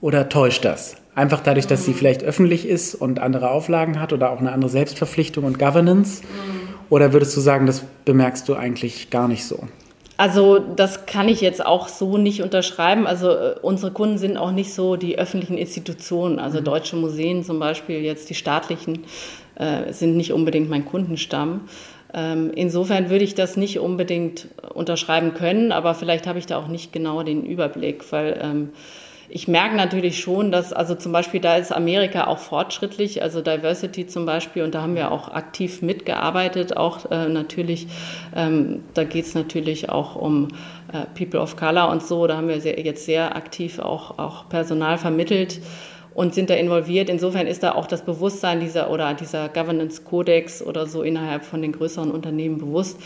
oder 0.00 0.28
täuscht 0.28 0.64
das? 0.64 0.96
Einfach 1.14 1.40
dadurch, 1.40 1.66
dass 1.66 1.84
sie 1.84 1.92
vielleicht 1.92 2.22
öffentlich 2.22 2.66
ist 2.66 2.94
und 2.94 3.18
andere 3.18 3.50
Auflagen 3.50 4.00
hat 4.00 4.12
oder 4.12 4.30
auch 4.30 4.38
eine 4.38 4.52
andere 4.52 4.70
Selbstverpflichtung 4.70 5.44
und 5.44 5.58
Governance? 5.58 6.22
Oder 6.88 7.12
würdest 7.12 7.36
du 7.36 7.40
sagen, 7.40 7.66
das 7.66 7.84
bemerkst 8.04 8.48
du 8.48 8.54
eigentlich 8.54 9.10
gar 9.10 9.28
nicht 9.28 9.44
so? 9.44 9.64
Also 10.16 10.58
das 10.58 11.06
kann 11.06 11.28
ich 11.28 11.40
jetzt 11.40 11.64
auch 11.64 11.88
so 11.88 12.18
nicht 12.18 12.42
unterschreiben. 12.42 13.06
Also 13.06 13.30
äh, 13.30 13.54
unsere 13.62 13.90
Kunden 13.90 14.18
sind 14.18 14.36
auch 14.36 14.50
nicht 14.50 14.74
so 14.74 14.96
die 14.96 15.18
öffentlichen 15.18 15.56
Institutionen. 15.56 16.38
Also 16.38 16.60
mhm. 16.60 16.64
deutsche 16.64 16.96
Museen 16.96 17.42
zum 17.42 17.58
Beispiel, 17.58 18.00
jetzt 18.00 18.28
die 18.28 18.34
staatlichen, 18.34 19.04
äh, 19.54 19.92
sind 19.94 20.18
nicht 20.18 20.34
unbedingt 20.34 20.68
mein 20.68 20.84
Kundenstamm. 20.84 21.62
Ähm, 22.12 22.50
insofern 22.54 23.08
würde 23.08 23.24
ich 23.24 23.34
das 23.34 23.56
nicht 23.56 23.78
unbedingt 23.78 24.48
unterschreiben 24.74 25.32
können, 25.32 25.72
aber 25.72 25.94
vielleicht 25.94 26.26
habe 26.26 26.38
ich 26.38 26.46
da 26.46 26.58
auch 26.58 26.68
nicht 26.68 26.92
genau 26.92 27.22
den 27.22 27.44
Überblick, 27.46 28.04
weil 28.12 28.38
ähm, 28.42 28.68
ich 29.32 29.46
merke 29.48 29.76
natürlich 29.76 30.20
schon, 30.20 30.50
dass, 30.50 30.72
also 30.72 30.94
zum 30.94 31.12
Beispiel 31.12 31.40
da 31.40 31.56
ist 31.56 31.72
Amerika 31.72 32.26
auch 32.26 32.38
fortschrittlich, 32.38 33.22
also 33.22 33.40
Diversity 33.40 34.06
zum 34.06 34.26
Beispiel, 34.26 34.64
und 34.64 34.74
da 34.74 34.82
haben 34.82 34.96
wir 34.96 35.12
auch 35.12 35.28
aktiv 35.28 35.82
mitgearbeitet, 35.82 36.76
auch 36.76 37.10
äh, 37.10 37.28
natürlich, 37.28 37.86
ähm, 38.34 38.82
da 38.94 39.04
geht 39.04 39.26
es 39.26 39.34
natürlich 39.34 39.88
auch 39.88 40.16
um 40.16 40.48
äh, 40.92 41.06
People 41.16 41.40
of 41.40 41.56
Color 41.56 41.90
und 41.90 42.02
so, 42.02 42.26
da 42.26 42.36
haben 42.36 42.48
wir 42.48 42.60
sehr, 42.60 42.80
jetzt 42.80 43.04
sehr 43.04 43.36
aktiv 43.36 43.78
auch, 43.78 44.18
auch 44.18 44.48
Personal 44.48 44.98
vermittelt 44.98 45.60
und 46.12 46.34
sind 46.34 46.50
da 46.50 46.54
involviert. 46.54 47.08
Insofern 47.08 47.46
ist 47.46 47.62
da 47.62 47.72
auch 47.72 47.86
das 47.86 48.04
Bewusstsein 48.04 48.60
dieser 48.60 48.90
oder 48.90 49.14
dieser 49.14 49.48
Governance 49.48 50.02
Codex 50.02 50.60
oder 50.60 50.86
so 50.86 51.02
innerhalb 51.02 51.44
von 51.44 51.62
den 51.62 51.72
größeren 51.72 52.10
Unternehmen 52.10 52.58
bewusst 52.58 52.98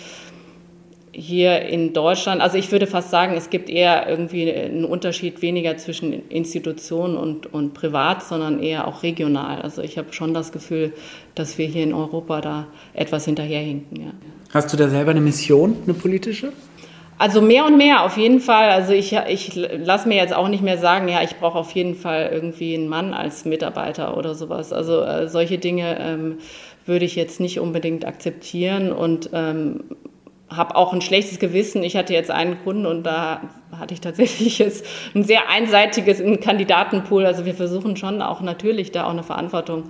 hier 1.16 1.62
in 1.62 1.92
Deutschland, 1.92 2.40
also 2.40 2.58
ich 2.58 2.72
würde 2.72 2.86
fast 2.86 3.10
sagen, 3.10 3.34
es 3.36 3.48
gibt 3.48 3.70
eher 3.70 4.08
irgendwie 4.08 4.52
einen 4.52 4.84
Unterschied 4.84 5.42
weniger 5.42 5.76
zwischen 5.76 6.28
Institutionen 6.28 7.16
und, 7.16 7.52
und 7.52 7.72
privat, 7.72 8.22
sondern 8.22 8.60
eher 8.60 8.88
auch 8.88 9.02
regional. 9.02 9.62
Also 9.62 9.82
ich 9.82 9.96
habe 9.96 10.12
schon 10.12 10.34
das 10.34 10.50
Gefühl, 10.50 10.92
dass 11.34 11.56
wir 11.56 11.66
hier 11.66 11.84
in 11.84 11.94
Europa 11.94 12.40
da 12.40 12.66
etwas 12.94 13.24
hinterherhinken. 13.26 14.00
Ja. 14.00 14.12
Hast 14.52 14.72
du 14.72 14.76
da 14.76 14.88
selber 14.88 15.12
eine 15.12 15.20
Mission, 15.20 15.76
eine 15.84 15.94
politische? 15.94 16.52
Also 17.16 17.40
mehr 17.40 17.64
und 17.64 17.76
mehr 17.76 18.02
auf 18.02 18.16
jeden 18.16 18.40
Fall. 18.40 18.70
Also 18.70 18.92
ich, 18.92 19.12
ich 19.28 19.54
lasse 19.54 20.08
mir 20.08 20.16
jetzt 20.16 20.34
auch 20.34 20.48
nicht 20.48 20.64
mehr 20.64 20.78
sagen, 20.78 21.08
ja, 21.08 21.22
ich 21.22 21.36
brauche 21.36 21.58
auf 21.58 21.70
jeden 21.70 21.94
Fall 21.94 22.30
irgendwie 22.32 22.74
einen 22.74 22.88
Mann 22.88 23.14
als 23.14 23.44
Mitarbeiter 23.44 24.16
oder 24.16 24.34
sowas. 24.34 24.72
Also 24.72 25.02
äh, 25.02 25.28
solche 25.28 25.58
Dinge 25.58 25.96
ähm, 26.00 26.38
würde 26.86 27.04
ich 27.04 27.14
jetzt 27.14 27.38
nicht 27.38 27.60
unbedingt 27.60 28.04
akzeptieren 28.04 28.92
und 28.92 29.30
ähm, 29.32 29.84
habe 30.48 30.76
auch 30.76 30.92
ein 30.92 31.00
schlechtes 31.00 31.38
Gewissen. 31.38 31.82
Ich 31.82 31.96
hatte 31.96 32.12
jetzt 32.12 32.30
einen 32.30 32.62
Kunden 32.62 32.86
und 32.86 33.04
da 33.04 33.40
hatte 33.78 33.94
ich 33.94 34.00
tatsächlich 34.00 34.58
jetzt 34.60 34.86
ein 35.14 35.24
sehr 35.24 35.48
einseitiges 35.48 36.22
Kandidatenpool. 36.40 37.26
Also 37.26 37.44
wir 37.44 37.54
versuchen 37.54 37.96
schon 37.96 38.22
auch 38.22 38.40
natürlich 38.40 38.92
da 38.92 39.04
auch 39.06 39.10
eine 39.10 39.22
Verantwortung 39.22 39.84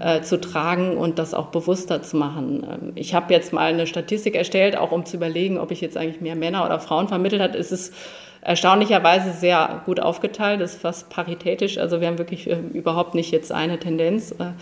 äh, 0.00 0.22
zu 0.22 0.40
tragen 0.40 0.96
und 0.96 1.18
das 1.18 1.34
auch 1.34 1.46
bewusster 1.46 2.02
zu 2.02 2.16
machen. 2.16 2.66
Ähm, 2.68 2.92
ich 2.94 3.14
habe 3.14 3.32
jetzt 3.32 3.52
mal 3.52 3.72
eine 3.72 3.86
Statistik 3.86 4.34
erstellt, 4.34 4.76
auch 4.76 4.92
um 4.92 5.04
zu 5.04 5.16
überlegen, 5.16 5.58
ob 5.58 5.70
ich 5.70 5.80
jetzt 5.80 5.96
eigentlich 5.96 6.20
mehr 6.20 6.36
Männer 6.36 6.64
oder 6.64 6.80
Frauen 6.80 7.08
vermittelt 7.08 7.40
habe. 7.40 7.56
Es 7.56 7.72
ist 7.72 7.94
erstaunlicherweise 8.42 9.32
sehr 9.32 9.82
gut 9.86 10.00
aufgeteilt, 10.00 10.60
ist 10.60 10.80
fast 10.80 11.08
paritätisch. 11.08 11.78
Also 11.78 12.00
wir 12.00 12.08
haben 12.08 12.18
wirklich 12.18 12.50
äh, 12.50 12.58
überhaupt 12.72 13.14
nicht 13.14 13.30
jetzt 13.30 13.52
eine 13.52 13.78
Tendenz. 13.78 14.32
Äh, 14.32 14.52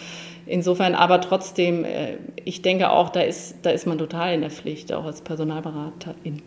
Insofern 0.51 0.97
aber 0.97 1.21
trotzdem, 1.21 1.85
äh, 1.85 2.17
ich 2.45 2.61
denke 2.61 2.91
auch, 2.91 3.11
da 3.11 3.21
ist, 3.21 3.57
da 3.63 3.71
ist 3.71 3.87
man 3.87 3.99
total 3.99 4.35
in 4.35 4.41
der 4.41 4.51
Pflicht, 4.51 4.93
auch 4.93 5.05
als 5.05 5.21
Personalberaterin. 5.21 6.43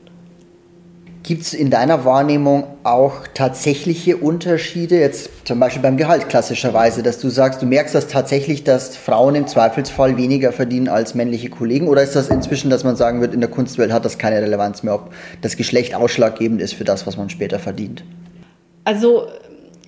Gibt 1.23 1.43
es 1.43 1.53
in 1.53 1.69
deiner 1.69 2.03
Wahrnehmung 2.03 2.65
auch 2.83 3.27
tatsächliche 3.33 4.17
Unterschiede, 4.17 4.99
jetzt 4.99 5.47
zum 5.47 5.57
Beispiel 5.57 5.81
beim 5.81 5.95
Gehalt 5.95 6.27
klassischerweise, 6.27 7.01
dass 7.01 7.17
du 7.17 7.29
sagst, 7.29 7.61
du 7.61 7.65
merkst 7.65 7.95
das 7.95 8.09
tatsächlich, 8.09 8.65
dass 8.65 8.97
Frauen 8.97 9.35
im 9.35 9.47
Zweifelsfall 9.47 10.17
weniger 10.17 10.51
verdienen 10.51 10.89
als 10.89 11.15
männliche 11.15 11.49
Kollegen? 11.49 11.87
Oder 11.87 12.03
ist 12.03 12.17
das 12.17 12.27
inzwischen, 12.27 12.69
dass 12.69 12.83
man 12.83 12.97
sagen 12.97 13.21
wird, 13.21 13.33
in 13.33 13.39
der 13.39 13.49
Kunstwelt 13.49 13.93
hat 13.93 14.03
das 14.03 14.17
keine 14.17 14.41
Relevanz 14.41 14.83
mehr, 14.83 14.95
ob 14.95 15.13
das 15.41 15.55
Geschlecht 15.55 15.95
ausschlaggebend 15.95 16.61
ist 16.61 16.73
für 16.73 16.83
das, 16.83 17.07
was 17.07 17.15
man 17.15 17.29
später 17.29 17.57
verdient? 17.57 18.03
Also 18.83 19.27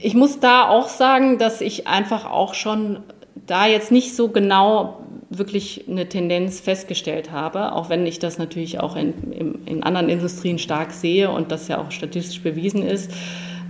ich 0.01 0.15
muss 0.15 0.39
da 0.39 0.69
auch 0.69 0.87
sagen, 0.87 1.37
dass 1.37 1.59
ich 1.59 1.85
einfach 1.85 2.31
auch 2.31 2.53
schon 2.53 3.03
da 3.45 3.65
jetzt 3.65 3.91
nicht 3.91 4.15
so 4.15 4.29
genau 4.29 5.01
wirklich 5.37 5.85
eine 5.89 6.07
Tendenz 6.07 6.59
festgestellt 6.59 7.31
habe, 7.31 7.73
auch 7.73 7.89
wenn 7.89 8.05
ich 8.05 8.19
das 8.19 8.37
natürlich 8.37 8.79
auch 8.79 8.95
in, 8.95 9.63
in, 9.65 9.83
anderen 9.83 10.09
Industrien 10.09 10.59
stark 10.59 10.91
sehe 10.91 11.29
und 11.29 11.51
das 11.51 11.67
ja 11.67 11.79
auch 11.79 11.91
statistisch 11.91 12.41
bewiesen 12.41 12.83
ist. 12.83 13.11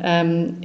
Ähm, 0.04 0.58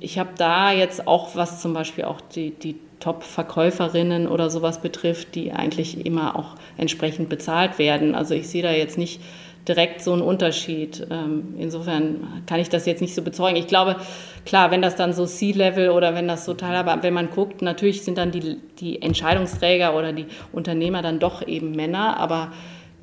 ich 0.00 0.18
habe 0.18 0.30
da 0.36 0.72
jetzt 0.72 1.06
auch, 1.06 1.34
was 1.34 1.62
zum 1.62 1.72
Beispiel 1.72 2.04
auch 2.04 2.20
die, 2.20 2.50
die 2.50 2.76
Top-Verkäuferinnen 3.00 4.28
oder 4.28 4.50
sowas 4.50 4.80
betrifft, 4.80 5.34
die 5.34 5.52
eigentlich 5.52 6.04
immer 6.04 6.36
auch 6.36 6.56
entsprechend 6.76 7.28
bezahlt 7.28 7.78
werden. 7.78 8.14
Also 8.14 8.34
ich 8.34 8.48
sehe 8.48 8.62
da 8.62 8.72
jetzt 8.72 8.98
nicht 8.98 9.20
direkt 9.66 10.02
so 10.02 10.12
einen 10.12 10.22
Unterschied. 10.22 11.06
Ähm, 11.10 11.54
insofern 11.58 12.42
kann 12.46 12.60
ich 12.60 12.68
das 12.68 12.86
jetzt 12.86 13.00
nicht 13.00 13.14
so 13.14 13.22
bezeugen. 13.22 13.56
Ich 13.56 13.66
glaube, 13.66 13.96
klar, 14.44 14.70
wenn 14.70 14.82
das 14.82 14.96
dann 14.96 15.12
so 15.12 15.26
C-Level 15.26 15.90
oder 15.90 16.14
wenn 16.14 16.28
das 16.28 16.44
so 16.44 16.54
teilhaber, 16.54 17.02
wenn 17.02 17.14
man 17.14 17.30
guckt, 17.30 17.62
natürlich 17.62 18.02
sind 18.02 18.18
dann 18.18 18.30
die, 18.30 18.58
die 18.78 19.00
Entscheidungsträger 19.00 19.96
oder 19.96 20.12
die 20.12 20.26
Unternehmer 20.52 21.02
dann 21.02 21.18
doch 21.18 21.46
eben 21.46 21.72
Männer, 21.72 22.18
aber 22.18 22.52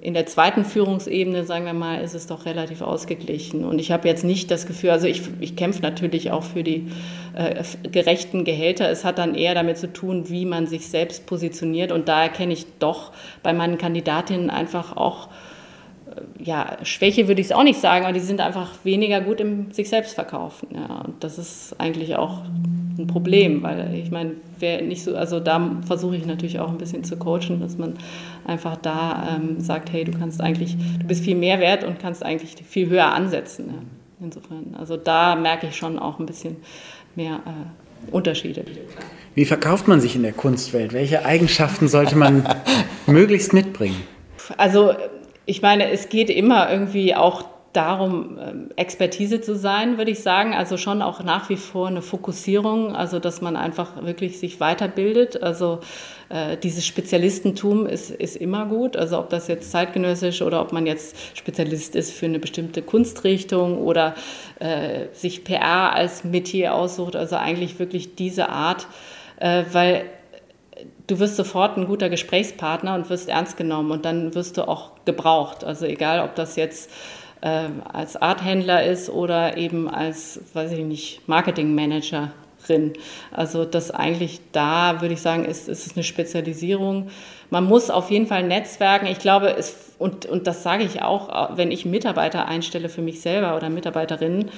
in 0.02 0.15
der 0.15 0.26
zweiten 0.26 0.65
Führungsebene, 0.65 1.45
sagen 1.45 1.65
wir 1.65 1.74
mal, 1.74 2.02
ist 2.02 2.15
es 2.15 2.26
doch 2.26 2.45
relativ 2.45 2.82
ausgeglichen. 2.82 3.63
Und 3.63 3.78
ich 3.78 3.91
habe 3.91 4.08
jetzt 4.08 4.24
nicht 4.24 4.50
das 4.50 4.65
Gefühl, 4.65 4.89
also 4.89 5.06
ich, 5.06 5.21
ich 5.39 5.56
kämpfe 5.56 5.84
natürlich 5.84 6.32
auch 6.32 6.43
für 6.43 6.63
die 6.63 6.88
äh, 7.36 7.63
gerechten 7.88 8.43
Gehälter. 8.43 8.89
Es 8.89 9.06
hat 9.06 9.19
dann 9.19 9.36
eher 9.36 9.54
damit 9.54 9.78
zu 9.78 9.93
tun, 9.93 10.28
wie 10.28 10.45
man 10.45 10.65
sich 10.65 10.88
selbst 10.88 11.28
positioniert. 11.28 11.91
Und 11.91 12.08
da 12.08 12.24
erkenne 12.24 12.52
ich 12.52 12.65
doch 12.80 13.12
bei 13.43 13.54
meinen 13.54 13.78
Kandidatinnen 13.78 14.50
einfach 14.50 14.97
auch 14.97 15.30
ja, 16.39 16.78
Schwäche 16.84 17.28
würde 17.28 17.41
ich 17.41 17.47
es 17.47 17.54
auch 17.54 17.63
nicht 17.63 17.80
sagen, 17.80 18.06
aber 18.06 18.13
die 18.13 18.19
sind 18.19 18.41
einfach 18.41 18.74
weniger 18.84 19.21
gut 19.21 19.39
im 19.39 19.71
sich 19.71 19.89
selbst 19.89 20.13
verkaufen. 20.13 20.69
Ja. 20.74 21.02
Und 21.06 21.24
das 21.24 21.38
ist 21.38 21.76
eigentlich 21.80 22.15
auch 22.15 22.43
ein 22.97 23.08
Problem, 23.08 23.63
weil 23.63 23.93
ich 23.93 24.12
meine, 24.12 24.32
wer 24.60 24.82
nicht 24.82 25.04
so, 25.04 25.15
also 25.15 25.39
da 25.39 25.78
versuche 25.86 26.15
ich 26.15 26.26
natürlich 26.26 26.60
auch 26.60 26.69
ein 26.69 26.78
bisschen 26.78 27.04
zu 27.04 27.17
coachen, 27.17 27.60
dass 27.60 27.78
man 27.78 27.93
einfach 28.45 28.78
da 28.78 29.38
ähm, 29.38 29.60
sagt, 29.60 29.91
hey, 29.91 30.04
du 30.04 30.12
kannst 30.12 30.41
eigentlich, 30.41 30.76
du 31.00 31.06
bist 31.06 31.24
viel 31.24 31.36
mehr 31.36 31.60
wert 31.60 31.84
und 31.84 32.00
kannst 32.00 32.24
eigentlich 32.24 32.56
viel 32.67 32.89
höher 32.89 33.12
ansetzen. 33.13 33.65
Ja. 33.67 34.26
Insofern, 34.26 34.76
also 34.78 34.97
da 34.97 35.36
merke 35.36 35.67
ich 35.67 35.76
schon 35.76 35.97
auch 35.97 36.19
ein 36.19 36.26
bisschen 36.26 36.58
mehr 37.15 37.39
äh, 37.45 38.12
Unterschiede. 38.12 38.63
Wie 39.36 39.45
verkauft 39.45 39.88
man 39.88 40.02
sich 40.02 40.15
in 40.15 40.24
der 40.24 40.34
Kunstwelt? 40.34 40.93
Welche 40.93 41.26
Eigenschaften 41.26 41.88
sollte 41.88 42.15
man 42.15 42.47
möglichst 43.08 43.54
mitbringen? 43.54 44.02
Also 44.58 44.93
ich 45.45 45.62
meine, 45.62 45.89
es 45.89 46.10
geht 46.10 46.30
immer 46.30 46.71
irgendwie 46.71 47.15
auch 47.15 47.45
darum, 47.73 48.38
ähm, 48.39 48.69
Expertise 48.75 49.39
zu 49.41 49.56
sein, 49.56 49.97
würde 49.97 50.12
ich 50.12 50.19
sagen. 50.19 50.54
Also 50.54 50.77
schon 50.77 51.01
auch 51.01 51.23
nach 51.23 51.49
wie 51.49 51.56
vor 51.56 51.88
eine 51.88 52.01
Fokussierung, 52.01 52.95
also 52.95 53.19
dass 53.19 53.41
man 53.41 53.56
einfach 53.56 54.04
wirklich 54.04 54.39
sich 54.39 54.60
weiterbildet. 54.60 55.41
Also 55.41 55.80
äh, 56.30 56.58
dieses 56.58 56.86
Spezialistentum 56.86 57.86
ist, 57.86 58.12
ist 58.12 58.36
immer 58.36 58.65
gut. 58.65 58.97
Also 58.97 59.19
ob 59.19 59.30
das 59.30 59.47
jetzt 59.47 59.71
zeitgenössisch 59.71 60.41
oder 60.41 60.62
ob 60.62 60.73
man 60.73 60.86
jetzt 60.86 61.15
Spezialist 61.38 61.95
ist 61.95 62.12
für 62.12 62.25
eine 62.25 62.39
bestimmte 62.39 62.82
Kunstrichtung 62.82 63.77
oder 63.77 64.15
äh, 64.60 65.06
sich 65.13 65.43
PR 65.43 65.93
als 65.93 66.23
Metier 66.23 66.75
aussucht. 66.75 67.15
Also 67.15 67.38
eigentlich 67.38 67.80
wirklich 67.80 68.15
diese 68.15 68.49
Art, 68.49 68.88
äh, 69.39 69.63
weil 69.71 70.06
du 71.12 71.19
wirst 71.19 71.36
sofort 71.36 71.78
ein 71.78 71.88
guter 71.88 72.10
Gesprächspartner 72.10 72.95
und 72.95 73.10
wirst 73.10 73.28
ernst 73.28 73.58
genommen 73.58 73.91
und 73.91 74.06
dann 74.06 74.34
wirst 74.34 74.58
du 74.58 74.67
auch 74.67 74.91
gebraucht. 75.04 75.65
Also 75.65 75.86
egal, 75.86 76.24
ob 76.24 76.36
das 76.36 76.56
jetzt 76.56 76.89
äh, 77.41 77.65
als 77.91 78.15
Arthändler 78.15 78.86
ist 78.86 79.10
oder 79.10 79.58
eben 79.58 79.89
als, 79.89 80.39
weiß 80.54 80.71
ich 80.71 80.86
nicht, 80.86 81.28
Marketingmanagerin. 81.28 82.93
Also 83.32 83.65
das 83.65 83.91
eigentlich 83.91 84.39
da, 84.54 85.02
würde 85.02 85.13
ich 85.13 85.21
sagen, 85.21 85.43
ist, 85.43 85.67
ist 85.67 85.97
eine 85.97 86.04
Spezialisierung. 86.04 87.10
Man 87.50 87.65
muss 87.65 87.89
auf 87.89 88.10
jeden 88.10 88.28
Fall 88.28 88.43
netzwerken. 88.43 89.08
Ich 89.08 89.19
glaube, 89.19 89.54
es, 89.58 89.91
und, 90.00 90.26
und 90.26 90.47
das 90.47 90.63
sage 90.63 90.86
ich 90.86 91.02
auch, 91.02 91.58
wenn 91.58 91.71
ich 91.71 91.84
Mitarbeiter 91.84 92.47
einstelle 92.47 92.88
für 92.88 93.02
mich 93.02 93.19
selber 93.19 93.58
oder 93.58 93.69
Mitarbeiterinnen, 93.69 94.50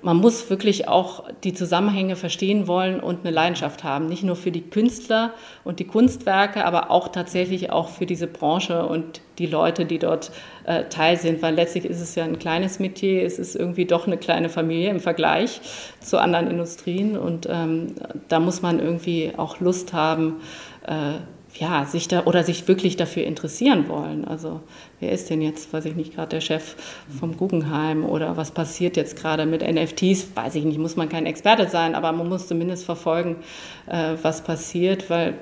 man 0.00 0.16
muss 0.18 0.48
wirklich 0.48 0.86
auch 0.86 1.24
die 1.42 1.54
Zusammenhänge 1.54 2.14
verstehen 2.14 2.68
wollen 2.68 3.00
und 3.00 3.20
eine 3.20 3.30
Leidenschaft 3.34 3.82
haben. 3.82 4.06
Nicht 4.06 4.22
nur 4.22 4.36
für 4.36 4.52
die 4.52 4.62
Künstler 4.62 5.34
und 5.64 5.80
die 5.80 5.86
Kunstwerke, 5.86 6.64
aber 6.64 6.90
auch 6.90 7.08
tatsächlich 7.08 7.72
auch 7.72 7.88
für 7.88 8.06
diese 8.06 8.28
Branche 8.28 8.86
und 8.86 9.20
die 9.38 9.46
Leute, 9.46 9.86
die 9.86 9.98
dort 9.98 10.30
äh, 10.64 10.84
teil 10.84 11.16
sind. 11.16 11.42
Weil 11.42 11.54
letztlich 11.54 11.84
ist 11.84 12.00
es 12.00 12.14
ja 12.14 12.24
ein 12.24 12.38
kleines 12.38 12.78
Metier, 12.78 13.24
es 13.24 13.40
ist 13.40 13.56
irgendwie 13.56 13.86
doch 13.86 14.06
eine 14.06 14.18
kleine 14.18 14.48
Familie 14.48 14.90
im 14.90 15.00
Vergleich 15.00 15.60
zu 16.00 16.18
anderen 16.18 16.48
Industrien. 16.48 17.18
Und 17.18 17.48
ähm, 17.50 17.94
da 18.28 18.38
muss 18.38 18.62
man 18.62 18.78
irgendwie 18.78 19.32
auch 19.36 19.58
Lust 19.58 19.92
haben, 19.92 20.36
äh, 20.86 21.18
ja, 21.54 21.84
sich 21.86 22.08
da 22.08 22.24
oder 22.24 22.44
sich 22.44 22.68
wirklich 22.68 22.96
dafür 22.96 23.24
interessieren 23.24 23.88
wollen. 23.88 24.24
Also 24.24 24.60
wer 25.00 25.12
ist 25.12 25.30
denn 25.30 25.40
jetzt, 25.40 25.72
weiß 25.72 25.86
ich 25.86 25.96
nicht, 25.96 26.14
gerade 26.14 26.28
der 26.28 26.40
Chef 26.40 26.76
vom 27.18 27.36
Guggenheim 27.36 28.04
oder 28.04 28.36
was 28.36 28.50
passiert 28.50 28.96
jetzt 28.96 29.16
gerade 29.16 29.46
mit 29.46 29.62
NFTs? 29.62 30.36
Weiß 30.36 30.54
ich 30.54 30.64
nicht, 30.64 30.78
muss 30.78 30.96
man 30.96 31.08
kein 31.08 31.26
Experte 31.26 31.68
sein, 31.68 31.94
aber 31.94 32.12
man 32.12 32.28
muss 32.28 32.46
zumindest 32.46 32.84
verfolgen, 32.84 33.36
äh, 33.86 34.14
was 34.22 34.42
passiert, 34.44 35.08
weil 35.10 35.34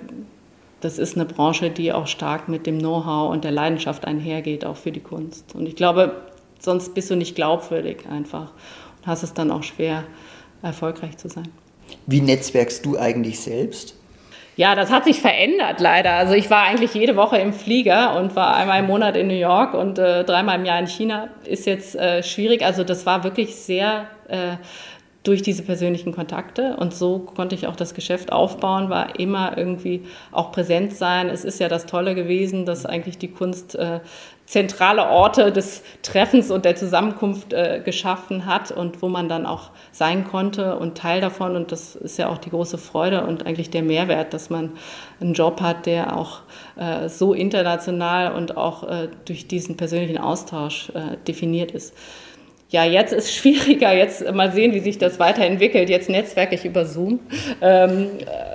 das 0.80 0.98
ist 0.98 1.16
eine 1.16 1.24
Branche, 1.24 1.70
die 1.70 1.92
auch 1.92 2.06
stark 2.06 2.48
mit 2.48 2.66
dem 2.66 2.78
Know-how 2.78 3.32
und 3.32 3.44
der 3.44 3.50
Leidenschaft 3.50 4.04
einhergeht, 4.04 4.64
auch 4.64 4.76
für 4.76 4.92
die 4.92 5.00
Kunst. 5.00 5.54
Und 5.54 5.66
ich 5.66 5.74
glaube, 5.74 6.12
sonst 6.60 6.94
bist 6.94 7.10
du 7.10 7.16
nicht 7.16 7.34
glaubwürdig 7.34 8.08
einfach 8.08 8.52
und 8.98 9.06
hast 9.06 9.22
es 9.22 9.34
dann 9.34 9.50
auch 9.50 9.62
schwer, 9.62 10.04
erfolgreich 10.62 11.16
zu 11.16 11.28
sein. 11.28 11.48
Wie 12.06 12.20
netzwerkst 12.20 12.84
du 12.84 12.98
eigentlich 12.98 13.40
selbst? 13.40 13.94
Ja, 14.56 14.74
das 14.74 14.90
hat 14.90 15.04
sich 15.04 15.20
verändert 15.20 15.80
leider. 15.80 16.12
Also 16.14 16.32
ich 16.32 16.48
war 16.48 16.64
eigentlich 16.64 16.94
jede 16.94 17.14
Woche 17.14 17.36
im 17.36 17.52
Flieger 17.52 18.18
und 18.18 18.34
war 18.36 18.56
einmal 18.56 18.80
im 18.80 18.86
Monat 18.86 19.14
in 19.14 19.26
New 19.26 19.34
York 19.34 19.74
und 19.74 19.98
äh, 19.98 20.24
dreimal 20.24 20.58
im 20.58 20.64
Jahr 20.64 20.78
in 20.78 20.86
China. 20.86 21.28
Ist 21.44 21.66
jetzt 21.66 21.94
äh, 21.94 22.22
schwierig. 22.22 22.64
Also 22.64 22.82
das 22.82 23.04
war 23.04 23.22
wirklich 23.22 23.54
sehr 23.54 24.06
äh, 24.28 24.56
durch 25.24 25.42
diese 25.42 25.62
persönlichen 25.62 26.14
Kontakte. 26.14 26.76
Und 26.78 26.94
so 26.94 27.18
konnte 27.18 27.54
ich 27.54 27.66
auch 27.66 27.76
das 27.76 27.92
Geschäft 27.92 28.32
aufbauen, 28.32 28.88
war 28.88 29.18
immer 29.18 29.58
irgendwie 29.58 30.04
auch 30.32 30.52
präsent 30.52 30.94
sein. 30.94 31.28
Es 31.28 31.44
ist 31.44 31.60
ja 31.60 31.68
das 31.68 31.84
Tolle 31.84 32.14
gewesen, 32.14 32.64
dass 32.64 32.86
eigentlich 32.86 33.18
die 33.18 33.28
Kunst 33.28 33.74
äh, 33.74 34.00
zentrale 34.46 35.08
Orte 35.08 35.50
des 35.50 35.82
Treffens 36.02 36.52
und 36.52 36.64
der 36.64 36.76
Zusammenkunft 36.76 37.52
äh, 37.52 37.82
geschaffen 37.84 38.46
hat 38.46 38.70
und 38.70 39.02
wo 39.02 39.08
man 39.08 39.28
dann 39.28 39.44
auch 39.44 39.70
sein 39.90 40.24
konnte 40.24 40.76
und 40.76 40.96
Teil 40.96 41.20
davon. 41.20 41.56
Und 41.56 41.72
das 41.72 41.96
ist 41.96 42.16
ja 42.16 42.28
auch 42.28 42.38
die 42.38 42.50
große 42.50 42.78
Freude 42.78 43.26
und 43.26 43.44
eigentlich 43.44 43.70
der 43.70 43.82
Mehrwert, 43.82 44.32
dass 44.32 44.48
man 44.48 44.72
einen 45.20 45.34
Job 45.34 45.60
hat, 45.60 45.86
der 45.86 46.16
auch 46.16 46.42
äh, 46.76 47.08
so 47.08 47.34
international 47.34 48.32
und 48.32 48.56
auch 48.56 48.84
äh, 48.84 49.08
durch 49.24 49.48
diesen 49.48 49.76
persönlichen 49.76 50.18
Austausch 50.18 50.90
äh, 50.90 51.16
definiert 51.26 51.72
ist. 51.72 51.92
Ja, 52.68 52.84
jetzt 52.84 53.12
ist 53.12 53.32
schwieriger. 53.34 53.94
Jetzt 53.94 54.32
mal 54.32 54.52
sehen, 54.52 54.72
wie 54.74 54.80
sich 54.80 54.98
das 54.98 55.18
weiterentwickelt. 55.18 55.88
Jetzt 55.88 56.08
netzwerke 56.08 56.54
ich 56.54 56.64
über 56.64 56.84
Zoom. 56.84 57.20
Ähm, 57.60 58.08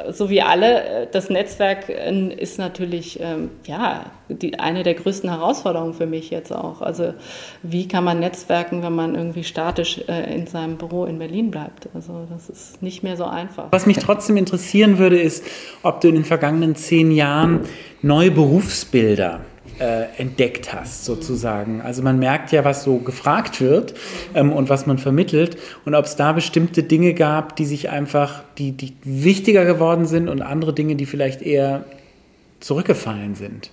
so 0.09 0.29
wie 0.29 0.41
alle. 0.41 1.07
Das 1.11 1.29
Netzwerk 1.29 1.89
äh, 1.89 2.33
ist 2.33 2.57
natürlich 2.57 3.19
ähm, 3.21 3.51
ja, 3.65 4.05
die, 4.29 4.59
eine 4.59 4.83
der 4.83 4.95
größten 4.95 5.29
Herausforderungen 5.29 5.93
für 5.93 6.05
mich 6.05 6.29
jetzt 6.29 6.51
auch. 6.51 6.81
Also 6.81 7.13
wie 7.63 7.87
kann 7.87 8.03
man 8.03 8.19
netzwerken, 8.19 8.83
wenn 8.83 8.93
man 8.93 9.15
irgendwie 9.15 9.43
statisch 9.43 10.01
äh, 10.07 10.33
in 10.33 10.47
seinem 10.47 10.77
Büro 10.77 11.05
in 11.05 11.19
Berlin 11.19 11.51
bleibt? 11.51 11.87
Also 11.93 12.27
das 12.29 12.49
ist 12.49 12.81
nicht 12.81 13.03
mehr 13.03 13.17
so 13.17 13.25
einfach. 13.25 13.67
Was 13.71 13.85
mich 13.85 13.97
trotzdem 13.97 14.37
interessieren 14.37 14.97
würde, 14.97 15.19
ist, 15.19 15.45
ob 15.83 16.01
du 16.01 16.09
in 16.09 16.15
den 16.15 16.25
vergangenen 16.25 16.75
zehn 16.75 17.11
Jahren 17.11 17.61
neue 18.01 18.31
Berufsbilder 18.31 19.41
äh, 19.81 20.05
entdeckt 20.17 20.73
hast, 20.73 21.05
sozusagen. 21.05 21.81
Also 21.81 22.03
man 22.03 22.19
merkt 22.19 22.51
ja, 22.51 22.63
was 22.63 22.83
so 22.83 22.97
gefragt 22.97 23.59
wird 23.61 23.95
ähm, 24.35 24.53
und 24.53 24.69
was 24.69 24.85
man 24.85 24.99
vermittelt 24.99 25.57
und 25.85 25.95
ob 25.95 26.05
es 26.05 26.15
da 26.15 26.33
bestimmte 26.33 26.83
Dinge 26.83 27.15
gab, 27.15 27.55
die 27.55 27.65
sich 27.65 27.89
einfach, 27.89 28.43
die, 28.59 28.73
die 28.73 28.93
wichtiger 29.03 29.65
geworden 29.65 30.05
sind 30.05 30.29
und 30.29 30.43
andere 30.43 30.73
Dinge, 30.73 30.95
die 30.95 31.07
vielleicht 31.07 31.41
eher 31.41 31.85
zurückgefallen 32.59 33.33
sind. 33.33 33.71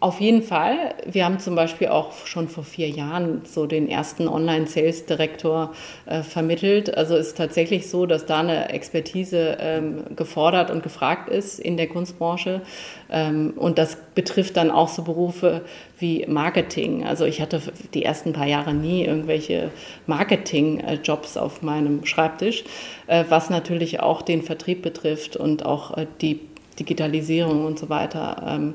Auf 0.00 0.20
jeden 0.20 0.42
Fall. 0.44 0.94
Wir 1.06 1.24
haben 1.24 1.40
zum 1.40 1.56
Beispiel 1.56 1.88
auch 1.88 2.24
schon 2.24 2.46
vor 2.46 2.62
vier 2.62 2.88
Jahren 2.88 3.42
so 3.44 3.66
den 3.66 3.88
ersten 3.88 4.28
Online-Sales-Direktor 4.28 5.72
äh, 6.06 6.22
vermittelt. 6.22 6.96
Also 6.96 7.16
ist 7.16 7.36
tatsächlich 7.36 7.90
so, 7.90 8.06
dass 8.06 8.24
da 8.24 8.38
eine 8.38 8.68
Expertise 8.68 9.56
ähm, 9.58 10.04
gefordert 10.14 10.70
und 10.70 10.84
gefragt 10.84 11.28
ist 11.28 11.58
in 11.58 11.76
der 11.76 11.88
Kunstbranche. 11.88 12.62
Ähm, 13.10 13.54
und 13.56 13.78
das 13.78 13.98
betrifft 14.14 14.56
dann 14.56 14.70
auch 14.70 14.88
so 14.88 15.02
Berufe 15.02 15.62
wie 15.98 16.24
Marketing. 16.28 17.04
Also 17.04 17.24
ich 17.24 17.40
hatte 17.40 17.60
die 17.92 18.04
ersten 18.04 18.32
paar 18.32 18.46
Jahre 18.46 18.74
nie 18.74 19.04
irgendwelche 19.04 19.72
Marketing-Jobs 20.06 21.36
auf 21.36 21.62
meinem 21.62 22.06
Schreibtisch, 22.06 22.62
äh, 23.08 23.24
was 23.30 23.50
natürlich 23.50 23.98
auch 23.98 24.22
den 24.22 24.42
Vertrieb 24.42 24.80
betrifft 24.80 25.36
und 25.36 25.66
auch 25.66 25.96
äh, 25.96 26.06
die 26.20 26.38
Digitalisierung 26.78 27.66
und 27.66 27.80
so 27.80 27.88
weiter. 27.88 28.46
Ähm, 28.48 28.74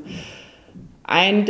ein, 1.04 1.50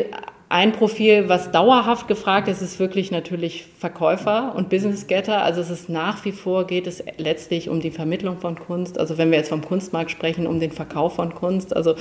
ein 0.50 0.72
Profil, 0.72 1.30
was 1.30 1.52
dauerhaft 1.52 2.08
gefragt 2.08 2.48
ist, 2.48 2.62
ist 2.62 2.80
wirklich 2.80 3.12
natürlich 3.12 3.66
Verkäufer 3.80 4.54
und 4.56 4.70
Business 4.70 5.08
Getter. 5.08 5.44
Also 5.44 5.62
es 5.62 5.70
ist 5.70 5.90
nach 5.90 6.26
wie 6.26 6.32
vor 6.32 6.68
geht 6.68 6.88
es 6.88 7.04
letztlich 7.18 7.70
um 7.70 7.80
die 7.80 7.92
Vermittlung 7.92 8.40
von 8.40 8.60
Kunst. 8.60 9.00
Also 9.00 9.18
wenn 9.18 9.32
wir 9.32 9.38
jetzt 9.38 9.50
vom 9.50 9.64
Kunstmarkt 9.64 10.12
sprechen, 10.12 10.48
um 10.48 10.60
den 10.60 10.72
Verkauf 10.72 11.16
von 11.16 11.34
Kunst. 11.34 11.76
Also 11.76 11.96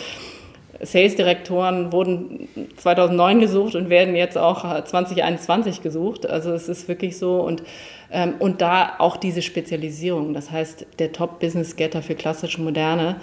Sales-Direktoren 0.83 1.93
wurden 1.93 2.49
2009 2.77 3.41
gesucht 3.41 3.75
und 3.75 3.89
werden 3.89 4.15
jetzt 4.17 4.37
auch 4.37 4.85
2021 4.85 5.83
gesucht. 5.83 6.27
Also 6.29 6.53
es 6.53 6.69
ist 6.69 6.89
wirklich 6.89 7.19
so 7.19 7.41
und, 7.41 7.63
ähm, 8.11 8.35
und 8.39 8.61
da 8.61 8.95
auch 8.99 9.17
diese 9.17 9.43
Spezialisierung. 9.43 10.35
Das 10.35 10.51
heißt, 10.51 10.87
der 10.99 11.13
Top-Business-Getter 11.13 12.03
für 12.03 12.15
klassische 12.15 12.61
Moderne 12.61 13.17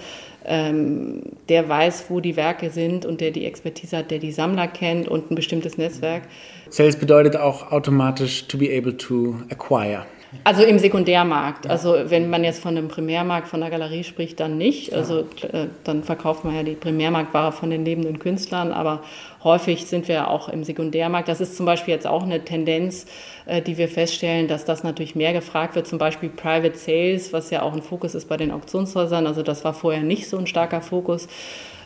ähm, 0.46 1.22
der 1.50 1.68
weiß, 1.68 2.06
wo 2.10 2.20
die 2.20 2.36
Werke 2.36 2.70
sind 2.70 3.06
und 3.06 3.22
der 3.22 3.32
die 3.32 3.46
Expertise 3.46 3.98
hat, 3.98 4.12
der 4.12 4.20
die 4.20 4.32
Sammler 4.32 4.68
kennt 4.68 5.08
und 5.08 5.32
ein 5.32 5.36
bestimmtes 5.36 5.78
Netzwerk. 5.78 6.24
Sales 6.70 6.96
bedeutet 6.96 7.36
auch 7.36 7.72
automatisch 7.72 8.48
to 8.48 8.58
be 8.58 8.76
able 8.76 8.96
to 8.96 9.36
acquire. 9.50 10.06
Also 10.44 10.64
im 10.64 10.78
Sekundärmarkt. 10.78 11.68
Also 11.68 11.96
wenn 12.06 12.30
man 12.30 12.44
jetzt 12.44 12.62
von 12.62 12.78
einem 12.78 12.88
Primärmarkt, 12.88 13.48
von 13.48 13.62
der 13.62 13.70
Galerie 13.70 14.04
spricht, 14.04 14.40
dann 14.40 14.58
nicht. 14.58 14.94
Also 14.94 15.22
äh, 15.52 15.68
dann 15.84 16.04
verkauft 16.04 16.46
man 16.46 16.56
ja 16.56 16.64
die 16.64 16.76
Primärmarktware 16.76 17.52
von 17.52 17.70
den 17.72 17.84
lebenden 17.84 18.20
Künstlern, 18.20 18.72
aber 18.72 19.02
häufig 19.44 19.88
sind 19.88 20.08
wir 20.08 20.30
auch 20.30 20.48
im 20.50 20.64
Sekundärmarkt. 20.64 21.28
Das 21.28 21.42
ist 21.42 21.58
zum 21.58 21.66
Beispiel 21.66 21.96
jetzt 21.96 22.06
auch 22.06 22.24
eine 22.24 22.44
Tendenz, 22.46 23.08
äh, 23.48 23.62
die 23.62 23.78
wir 23.78 23.88
feststellen, 23.88 24.48
dass 24.48 24.66
das 24.66 24.84
natürlich 24.84 25.16
mehr 25.16 25.34
gefragt 25.34 25.76
wird. 25.76 25.88
Zum 25.88 25.98
Beispiel 25.98 26.30
Private 26.30 26.78
Sales, 26.78 27.34
was 27.34 27.50
ja 27.50 27.64
auch 27.64 27.74
ein 27.74 27.82
Fokus 27.82 28.14
ist 28.14 28.30
bei 28.30 28.38
den 28.38 28.52
Auktionshäusern. 28.52 29.26
Also 29.26 29.42
das 29.42 29.64
war 29.66 29.74
vorher 29.74 30.04
nicht 30.04 30.30
so 30.30 30.38
ein 30.38 30.46
starker 30.46 30.82
Fokus. 30.82 31.28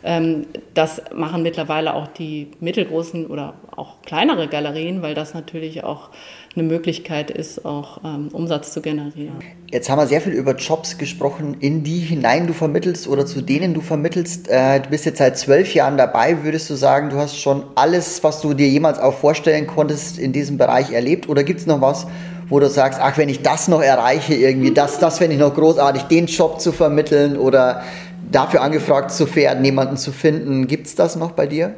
Ähm, 0.04 0.48
das 0.74 1.02
machen 1.16 1.44
mittlerweile 1.44 1.94
auch 1.94 2.08
die 2.08 2.52
mittelgroßen 2.60 3.26
oder 3.26 3.54
auch 3.76 4.02
kleinere 4.02 4.48
Galerien, 4.48 5.02
weil 5.02 5.16
das 5.16 5.34
natürlich 5.34 5.84
auch 5.84 6.10
eine 6.56 6.68
Möglichkeit 6.68 7.32
ist, 7.32 7.66
auch 7.66 8.00
ähm, 8.04 8.30
Umsatz 8.32 8.74
zu 8.74 8.82
generieren. 8.82 9.36
Jetzt 9.72 9.90
haben 9.90 9.98
wir 9.98 10.06
sehr 10.06 10.22
viel 10.22 10.34
über 10.34 10.56
Jobs 10.56 10.98
gesprochen, 10.98 11.58
in 11.60 11.84
die 11.84 12.00
hinein 12.00 12.46
du 12.46 12.54
vermittelst 12.54 13.08
oder 13.08 13.26
zu 13.26 13.42
denen 13.42 13.74
du 13.74 13.82
vermittelst. 13.82 14.48
Äh, 14.50 14.82
du 14.82 14.90
bist 14.90 15.06
jetzt 15.06 15.18
seit 15.18 15.38
zwölf 15.38 15.74
Jahren 15.74 15.98
dabei. 15.98 16.44
Würdest 16.44 16.70
du 16.70 16.76
sagen, 16.76 17.10
du 17.10 17.18
hast 17.18 17.40
schon 17.40 17.64
alles, 17.74 18.24
was 18.24 18.42
du 18.42 18.54
dir 18.54 18.68
jemals 18.68 19.00
auch 19.00 19.16
vorstellen 19.16 19.66
konntest, 19.66 20.20
in 20.20 20.32
diesem 20.32 20.58
Bereich 20.58 20.92
erlebt? 20.92 21.28
Oder 21.28 21.44
gibt 21.44 21.60
es 21.60 21.66
noch 21.66 21.82
was, 21.82 22.06
wo 22.50 22.60
du 22.60 22.70
sagst, 22.70 23.00
ach, 23.02 23.18
wenn 23.18 23.30
ich 23.30 23.42
das 23.42 23.68
noch 23.68 23.82
erreiche, 23.82 24.36
irgendwie, 24.36 24.72
das, 24.72 25.00
das 25.00 25.18
fände 25.18 25.34
ich 25.34 25.40
noch 25.40 25.56
großartig, 25.56 26.04
den 26.04 26.28
Job 26.28 26.62
zu 26.62 26.72
vermitteln 26.72 27.36
oder 27.36 27.84
dafür 28.32 28.62
angefragt 28.62 29.12
zu 29.12 29.34
werden, 29.36 29.66
jemanden 29.66 29.98
zu 29.98 30.12
finden. 30.12 30.68
Gibt 30.68 30.86
es 30.86 30.96
das 30.96 31.16
noch 31.16 31.32
bei 31.32 31.48
dir? 31.48 31.74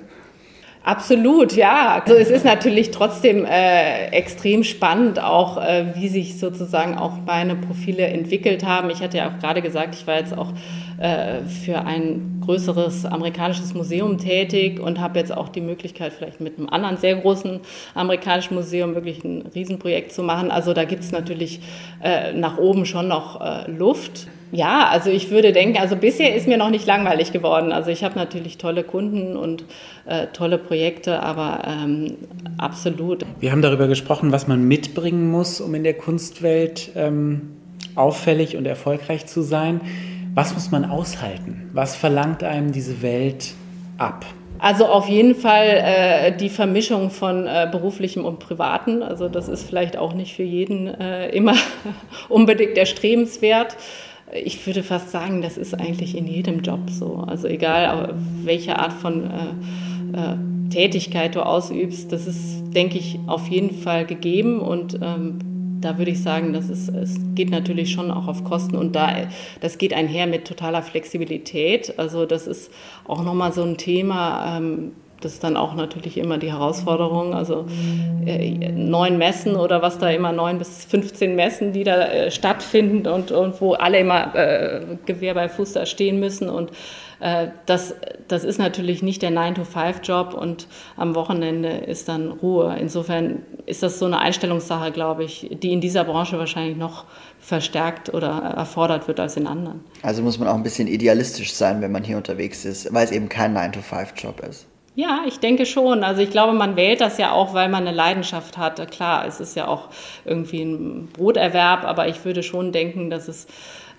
Absolut, 0.85 1.53
ja. 1.53 2.03
Also 2.05 2.13
es 2.13 2.29
ist 2.29 2.45
natürlich 2.45 2.91
trotzdem 2.91 3.43
äh, 3.43 4.05
extrem 4.09 4.63
spannend, 4.63 5.19
auch 5.19 5.57
äh, 5.57 5.95
wie 5.95 6.07
sich 6.09 6.37
sozusagen 6.37 6.95
auch 6.95 7.13
meine 7.25 7.55
Profile 7.55 8.05
entwickelt 8.05 8.63
haben. 8.63 8.91
Ich 8.91 9.01
hatte 9.01 9.17
ja 9.17 9.29
auch 9.29 9.39
gerade 9.39 9.63
gesagt, 9.63 9.95
ich 9.95 10.05
war 10.05 10.17
jetzt 10.17 10.37
auch 10.37 10.53
äh, 10.99 11.43
für 11.45 11.79
ein 11.85 12.39
größeres 12.45 13.05
amerikanisches 13.05 13.73
Museum 13.73 14.19
tätig 14.19 14.79
und 14.79 15.01
habe 15.01 15.17
jetzt 15.17 15.35
auch 15.35 15.49
die 15.49 15.61
Möglichkeit, 15.61 16.13
vielleicht 16.13 16.39
mit 16.39 16.59
einem 16.59 16.69
anderen 16.69 16.97
sehr 16.97 17.15
großen 17.15 17.61
amerikanischen 17.95 18.53
Museum 18.53 18.93
wirklich 18.93 19.23
ein 19.23 19.41
Riesenprojekt 19.55 20.13
zu 20.13 20.21
machen. 20.21 20.51
Also 20.51 20.73
da 20.73 20.83
gibt 20.83 21.03
es 21.03 21.11
natürlich 21.11 21.61
äh, 22.03 22.31
nach 22.33 22.59
oben 22.59 22.85
schon 22.85 23.07
noch 23.07 23.41
äh, 23.41 23.71
Luft. 23.71 24.27
Ja, 24.51 24.87
also 24.89 25.09
ich 25.09 25.31
würde 25.31 25.51
denken, 25.51 25.77
also 25.77 25.95
bisher 25.95 26.35
ist 26.35 26.47
mir 26.47 26.57
noch 26.57 26.69
nicht 26.69 26.85
langweilig 26.85 27.31
geworden. 27.31 27.71
Also 27.71 27.89
ich 27.89 28.03
habe 28.03 28.15
natürlich 28.15 28.57
tolle 28.57 28.83
Kunden 28.83 29.35
und 29.35 29.63
äh, 30.05 30.27
tolle 30.27 30.57
Projekte, 30.57 31.21
aber 31.21 31.63
ähm, 31.67 32.15
absolut. 32.57 33.25
Wir 33.39 33.51
haben 33.51 33.61
darüber 33.61 33.87
gesprochen, 33.87 34.31
was 34.31 34.47
man 34.47 34.67
mitbringen 34.67 35.29
muss, 35.29 35.59
um 35.61 35.73
in 35.75 35.83
der 35.83 35.95
Kunstwelt 35.95 36.91
ähm, 36.95 37.53
auffällig 37.95 38.55
und 38.55 38.65
erfolgreich 38.65 39.25
zu 39.25 39.41
sein. 39.41 39.81
Was 40.33 40.53
muss 40.53 40.71
man 40.71 40.85
aushalten? 40.85 41.69
Was 41.73 41.95
verlangt 41.95 42.43
einem 42.43 42.71
diese 42.71 43.01
Welt 43.01 43.53
ab? 43.97 44.25
Also 44.59 44.85
auf 44.85 45.09
jeden 45.09 45.35
Fall 45.35 45.67
äh, 45.67 46.31
die 46.31 46.49
Vermischung 46.49 47.09
von 47.09 47.45
äh, 47.45 47.67
beruflichem 47.69 48.23
und 48.23 48.39
privaten. 48.39 49.03
Also 49.03 49.27
das 49.27 49.47
ist 49.47 49.67
vielleicht 49.67 49.97
auch 49.97 50.13
nicht 50.13 50.33
für 50.33 50.43
jeden 50.43 50.87
äh, 50.87 51.29
immer 51.29 51.55
unbedingt 52.29 52.77
erstrebenswert 52.77 53.75
ich 54.33 54.65
würde 54.65 54.83
fast 54.83 55.11
sagen, 55.11 55.41
das 55.41 55.57
ist 55.57 55.73
eigentlich 55.73 56.17
in 56.17 56.27
jedem 56.27 56.61
Job 56.61 56.89
so. 56.89 57.23
Also 57.27 57.47
egal, 57.47 58.15
welche 58.43 58.79
Art 58.79 58.93
von 58.93 59.23
äh, 59.23 59.27
äh, 60.17 60.69
Tätigkeit 60.69 61.35
du 61.35 61.45
ausübst, 61.45 62.11
das 62.11 62.27
ist, 62.27 62.63
denke 62.73 62.97
ich, 62.97 63.19
auf 63.27 63.47
jeden 63.47 63.71
Fall 63.71 64.05
gegeben 64.05 64.59
und 64.59 64.99
ähm, 65.01 65.39
da 65.81 65.99
würde 65.99 66.11
ich 66.11 66.21
sagen, 66.23 66.53
das 66.53 66.69
ist, 66.69 66.89
es 66.89 67.19
geht 67.35 67.51
natürlich 67.51 67.91
schon 67.91 68.09
auch 68.09 68.27
auf 68.27 68.43
Kosten 68.43 68.75
und 68.75 68.95
da, 68.95 69.27
das 69.61 69.77
geht 69.77 69.93
einher 69.93 70.25
mit 70.25 70.45
totaler 70.47 70.81
Flexibilität. 70.81 71.99
Also 71.99 72.25
das 72.25 72.47
ist 72.47 72.71
auch 73.07 73.23
nochmal 73.23 73.53
so 73.53 73.63
ein 73.63 73.77
Thema, 73.77 74.57
ähm, 74.57 74.93
Das 75.21 75.33
ist 75.33 75.43
dann 75.43 75.57
auch 75.57 75.75
natürlich 75.75 76.17
immer 76.17 76.37
die 76.37 76.51
Herausforderung. 76.51 77.33
Also 77.33 77.65
äh, 78.25 78.71
neun 78.71 79.17
Messen 79.17 79.55
oder 79.55 79.81
was 79.81 79.97
da 79.97 80.09
immer, 80.09 80.31
neun 80.31 80.57
bis 80.57 80.85
15 80.85 81.35
Messen, 81.35 81.73
die 81.73 81.83
da 81.83 82.05
äh, 82.07 82.31
stattfinden 82.31 83.07
und, 83.07 83.31
und 83.31 83.59
wo 83.61 83.73
alle 83.73 83.99
immer 83.99 84.35
äh, 84.35 84.81
Gewehr 85.05 85.33
bei 85.33 85.49
Fuß 85.49 85.73
da 85.73 85.85
stehen 85.85 86.19
müssen. 86.19 86.49
Und 86.49 86.71
äh, 87.19 87.47
das, 87.65 87.95
das 88.27 88.43
ist 88.43 88.59
natürlich 88.59 89.01
nicht 89.01 89.21
der 89.21 89.31
9-to-5-Job 89.31 90.33
und 90.33 90.67
am 90.97 91.15
Wochenende 91.15 91.69
ist 91.69 92.09
dann 92.09 92.31
Ruhe. 92.31 92.75
Insofern 92.79 93.43
ist 93.65 93.83
das 93.83 93.99
so 93.99 94.05
eine 94.05 94.19
Einstellungssache, 94.19 94.91
glaube 94.91 95.23
ich, 95.23 95.49
die 95.61 95.71
in 95.71 95.81
dieser 95.81 96.03
Branche 96.03 96.37
wahrscheinlich 96.37 96.77
noch 96.77 97.05
verstärkt 97.39 98.13
oder 98.13 98.27
erfordert 98.57 99.07
wird 99.07 99.19
als 99.19 99.37
in 99.37 99.47
anderen. 99.47 99.81
Also 100.01 100.21
muss 100.21 100.39
man 100.39 100.47
auch 100.47 100.55
ein 100.55 100.63
bisschen 100.63 100.87
idealistisch 100.87 101.53
sein, 101.53 101.81
wenn 101.81 101.91
man 101.91 102.03
hier 102.03 102.17
unterwegs 102.17 102.65
ist, 102.65 102.93
weil 102.93 103.05
es 103.05 103.11
eben 103.11 103.29
kein 103.29 103.55
9-to-5-Job 103.55 104.41
ist. 104.47 104.67
Ja, 104.95 105.23
ich 105.27 105.39
denke 105.39 105.65
schon. 105.65 106.03
Also 106.03 106.21
ich 106.21 106.29
glaube, 106.29 106.53
man 106.53 106.77
wählt 106.77 107.01
das 107.01 107.17
ja 107.17 107.33
auch, 107.33 107.53
weil 107.53 107.67
man 107.67 107.85
eine 107.85 107.95
Leidenschaft 107.95 108.57
hat. 108.57 108.89
Klar, 108.91 109.27
es 109.27 109.41
ist 109.41 109.55
ja 109.55 109.67
auch 109.67 109.89
irgendwie 110.23 110.61
ein 110.61 111.09
Broterwerb, 111.11 111.83
aber 111.83 112.07
ich 112.07 112.23
würde 112.23 112.43
schon 112.43 112.71
denken, 112.71 113.09
dass 113.09 113.27
es 113.27 113.47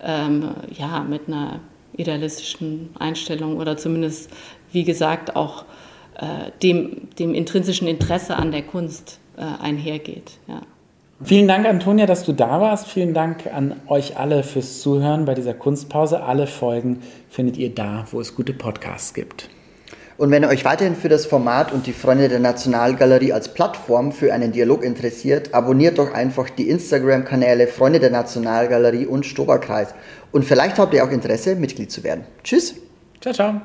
ähm, 0.03 0.51
ja 0.71 1.01
mit 1.07 1.27
einer 1.27 1.59
idealistischen 1.95 2.89
Einstellung 2.99 3.57
oder 3.57 3.77
zumindest, 3.77 4.31
wie 4.71 4.83
gesagt, 4.83 5.35
auch 5.35 5.65
äh, 6.19 6.51
dem, 6.63 7.09
dem 7.19 7.33
intrinsischen 7.35 7.87
Interesse 7.87 8.35
an 8.35 8.51
der 8.51 8.63
Kunst 8.63 9.19
äh, 9.37 9.63
einhergeht. 9.63 10.31
Ja. 10.47 10.61
Vielen 11.23 11.47
Dank, 11.47 11.67
Antonia, 11.67 12.05
dass 12.05 12.23
du 12.23 12.31
da 12.31 12.61
warst. 12.61 12.87
Vielen 12.87 13.13
Dank 13.13 13.47
an 13.51 13.75
euch 13.87 14.17
alle 14.17 14.43
fürs 14.43 14.81
Zuhören 14.81 15.25
bei 15.25 15.33
dieser 15.33 15.55
Kunstpause. 15.55 16.23
Alle 16.23 16.45
Folgen 16.45 17.01
findet 17.29 17.57
ihr 17.57 17.73
da, 17.73 18.05
wo 18.11 18.19
es 18.19 18.35
gute 18.35 18.53
Podcasts 18.53 19.15
gibt. 19.15 19.49
Und 20.17 20.31
wenn 20.31 20.43
ihr 20.43 20.49
euch 20.49 20.65
weiterhin 20.65 20.95
für 20.95 21.09
das 21.09 21.27
Format 21.27 21.71
und 21.71 21.85
die 21.85 21.93
Freunde 21.93 22.27
der 22.27 22.39
Nationalgalerie 22.39 23.33
als 23.33 23.53
Plattform 23.53 24.11
für 24.11 24.33
einen 24.33 24.51
Dialog 24.51 24.83
interessiert, 24.83 25.53
abonniert 25.53 25.99
doch 25.99 26.11
einfach 26.11 26.49
die 26.49 26.69
Instagram-Kanäle 26.69 27.67
Freunde 27.67 27.99
der 27.99 28.09
Nationalgalerie 28.09 29.05
und 29.05 29.27
Stoberkreis. 29.27 29.93
Und 30.31 30.43
vielleicht 30.43 30.79
habt 30.79 30.93
ihr 30.95 31.05
auch 31.05 31.11
Interesse, 31.11 31.55
Mitglied 31.55 31.91
zu 31.91 32.03
werden. 32.03 32.25
Tschüss. 32.43 32.75
Ciao, 33.21 33.33
ciao. 33.33 33.61